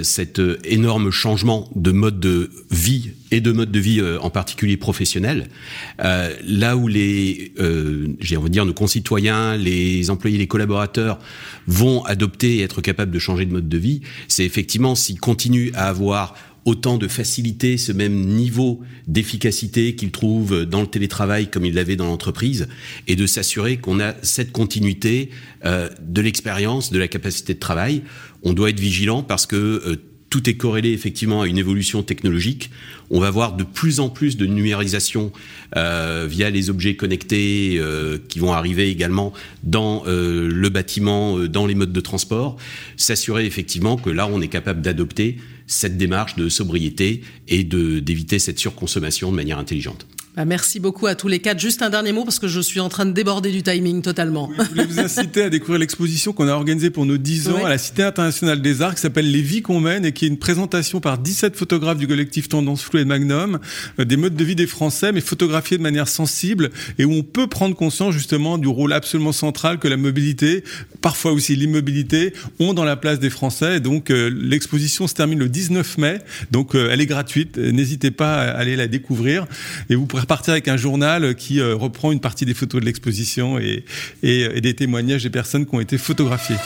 cet 0.02 0.40
énorme 0.64 1.10
changement 1.10 1.68
de 1.74 1.90
mode 1.90 2.20
de 2.20 2.50
vie 2.70 3.10
et 3.32 3.40
de 3.40 3.50
mode 3.50 3.72
de 3.72 3.80
vie 3.80 4.00
en 4.20 4.30
particulier 4.30 4.76
professionnel. 4.76 5.48
là 5.98 6.76
où 6.76 6.86
les, 6.86 7.52
j'ai 8.20 8.36
envie 8.36 8.48
de 8.48 8.52
dire, 8.52 8.64
nos 8.64 8.72
concitoyens, 8.72 9.56
les 9.56 10.10
employés, 10.10 10.38
les 10.38 10.46
collaborateurs 10.46 11.18
vont 11.66 12.04
adopter 12.04 12.58
et 12.58 12.62
être 12.62 12.80
capables 12.80 13.10
de 13.10 13.18
changer 13.18 13.46
de 13.46 13.52
mode 13.52 13.68
de 13.68 13.78
vie, 13.78 14.00
c'est 14.28 14.44
effectivement 14.44 14.94
s'ils 14.94 15.18
continuent 15.18 15.72
à 15.74 15.88
avoir 15.88 16.34
autant 16.64 16.98
de 16.98 17.08
facilité, 17.08 17.76
ce 17.76 17.92
même 17.92 18.14
niveau 18.14 18.80
d'efficacité 19.06 19.94
qu'il 19.94 20.10
trouve 20.10 20.64
dans 20.64 20.80
le 20.80 20.86
télétravail 20.86 21.50
comme 21.50 21.64
il 21.64 21.74
l'avait 21.74 21.96
dans 21.96 22.06
l'entreprise, 22.06 22.68
et 23.06 23.16
de 23.16 23.26
s'assurer 23.26 23.76
qu'on 23.76 24.00
a 24.00 24.14
cette 24.22 24.52
continuité 24.52 25.30
euh, 25.64 25.88
de 26.00 26.20
l'expérience, 26.20 26.90
de 26.90 26.98
la 26.98 27.08
capacité 27.08 27.54
de 27.54 27.58
travail. 27.58 28.02
On 28.42 28.52
doit 28.52 28.70
être 28.70 28.80
vigilant 28.80 29.22
parce 29.22 29.46
que 29.46 29.56
euh, 29.56 29.96
tout 30.34 30.50
est 30.50 30.54
corrélé 30.54 30.90
effectivement 30.90 31.42
à 31.42 31.46
une 31.46 31.58
évolution 31.58 32.02
technologique. 32.02 32.68
On 33.08 33.20
va 33.20 33.30
voir 33.30 33.52
de 33.52 33.62
plus 33.62 34.00
en 34.00 34.08
plus 34.08 34.36
de 34.36 34.46
numérisation 34.46 35.30
euh, 35.76 36.26
via 36.28 36.50
les 36.50 36.70
objets 36.70 36.96
connectés 36.96 37.76
euh, 37.78 38.18
qui 38.26 38.40
vont 38.40 38.52
arriver 38.52 38.88
également 38.88 39.32
dans 39.62 40.02
euh, 40.08 40.48
le 40.52 40.68
bâtiment, 40.70 41.38
dans 41.38 41.66
les 41.66 41.76
modes 41.76 41.92
de 41.92 42.00
transport. 42.00 42.56
S'assurer 42.96 43.46
effectivement 43.46 43.96
que 43.96 44.10
là, 44.10 44.26
on 44.26 44.40
est 44.40 44.48
capable 44.48 44.82
d'adopter 44.82 45.36
cette 45.68 45.96
démarche 45.96 46.34
de 46.34 46.48
sobriété 46.48 47.22
et 47.46 47.62
d'éviter 47.62 48.40
cette 48.40 48.58
surconsommation 48.58 49.30
de 49.30 49.36
manière 49.36 49.60
intelligente. 49.60 50.04
Bah, 50.36 50.44
merci 50.44 50.80
beaucoup 50.80 51.06
à 51.06 51.14
tous 51.14 51.28
les 51.28 51.38
quatre. 51.38 51.60
Juste 51.60 51.80
un 51.82 51.90
dernier 51.90 52.10
mot 52.10 52.24
parce 52.24 52.40
que 52.40 52.48
je 52.48 52.58
suis 52.58 52.80
en 52.80 52.88
train 52.88 53.06
de 53.06 53.12
déborder 53.12 53.52
du 53.52 53.62
timing 53.62 54.02
totalement. 54.02 54.50
Je 54.58 54.64
voulais 54.68 54.84
vous 54.84 54.98
inciter 54.98 55.44
à 55.44 55.48
découvrir 55.48 55.78
l'exposition 55.78 56.32
qu'on 56.32 56.48
a 56.48 56.52
organisée 56.52 56.90
pour 56.90 57.06
nos 57.06 57.18
10 57.18 57.50
ans 57.50 57.52
Oui. 57.58 57.62
à 57.64 57.68
la 57.68 57.78
Cité 57.78 58.02
internationale 58.02 58.60
des 58.60 58.82
arts 58.82 58.96
qui 58.96 59.00
s'appelle 59.00 59.30
Les 59.30 59.42
vies 59.42 59.62
qu'on 59.62 59.78
mène 59.78 60.04
et 60.04 60.10
qui 60.10 60.24
est 60.24 60.28
une 60.28 60.38
présentation 60.38 60.98
par 61.00 61.18
17 61.18 61.54
photographes 61.54 61.98
du 61.98 62.08
collectif 62.08 62.48
Tendance 62.48 62.82
Floue 62.82 62.98
et 62.98 63.04
Magnum 63.04 63.60
euh, 64.00 64.04
des 64.04 64.16
modes 64.16 64.34
de 64.34 64.42
vie 64.44 64.56
des 64.56 64.66
Français 64.66 65.12
mais 65.12 65.20
photographiés 65.20 65.78
de 65.78 65.82
manière 65.84 66.08
sensible 66.08 66.70
et 66.98 67.04
où 67.04 67.12
on 67.12 67.22
peut 67.22 67.46
prendre 67.46 67.76
conscience 67.76 68.12
justement 68.12 68.58
du 68.58 68.66
rôle 68.66 68.92
absolument 68.92 69.30
central 69.30 69.78
que 69.78 69.86
la 69.86 69.96
mobilité, 69.96 70.64
parfois 71.00 71.30
aussi 71.30 71.54
l'immobilité, 71.54 72.32
ont 72.58 72.74
dans 72.74 72.84
la 72.84 72.96
place 72.96 73.20
des 73.20 73.30
Français. 73.30 73.76
Et 73.76 73.80
donc 73.80 74.10
euh, 74.10 74.32
l'exposition 74.34 75.06
se 75.06 75.14
termine 75.14 75.38
le 75.38 75.48
19 75.48 75.96
mai, 75.98 76.18
donc 76.50 76.74
euh, 76.74 76.88
elle 76.90 77.00
est 77.00 77.06
gratuite. 77.06 77.56
N'hésitez 77.56 78.10
pas 78.10 78.34
à 78.34 78.50
aller 78.50 78.74
la 78.74 78.88
découvrir 78.88 79.46
et 79.90 79.94
vous 79.94 80.06
pourrez 80.06 80.23
repartir 80.24 80.52
avec 80.52 80.68
un 80.68 80.78
journal 80.78 81.34
qui 81.34 81.60
euh, 81.60 81.74
reprend 81.74 82.10
une 82.10 82.20
partie 82.20 82.46
des 82.46 82.54
photos 82.54 82.80
de 82.80 82.86
l'exposition 82.86 83.58
et, 83.58 83.84
des 84.22 84.74
témoignages 84.74 85.22
des 85.22 85.30
personnes 85.30 85.66
qui 85.66 85.74
ont 85.74 85.80
été 85.80 85.98
photographiées. 85.98 86.56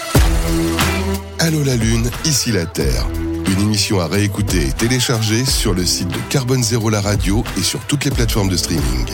Allô 1.40 1.62
la 1.64 1.76
Lune, 1.76 2.08
ici 2.24 2.52
la 2.52 2.66
Terre. 2.66 3.06
Une 3.50 3.60
émission 3.60 4.00
à 4.00 4.06
réécouter 4.06 4.68
et 4.68 4.72
télécharger 4.72 5.44
sur 5.44 5.74
le 5.74 5.84
site 5.84 6.08
de 6.08 6.18
Carbone 6.30 6.62
Zéro 6.62 6.88
la 6.88 7.00
radio 7.00 7.42
et 7.58 7.62
sur 7.62 7.80
toutes 7.86 8.04
les 8.04 8.10
plateformes 8.10 8.48
de 8.48 8.56
streaming. 8.56 9.06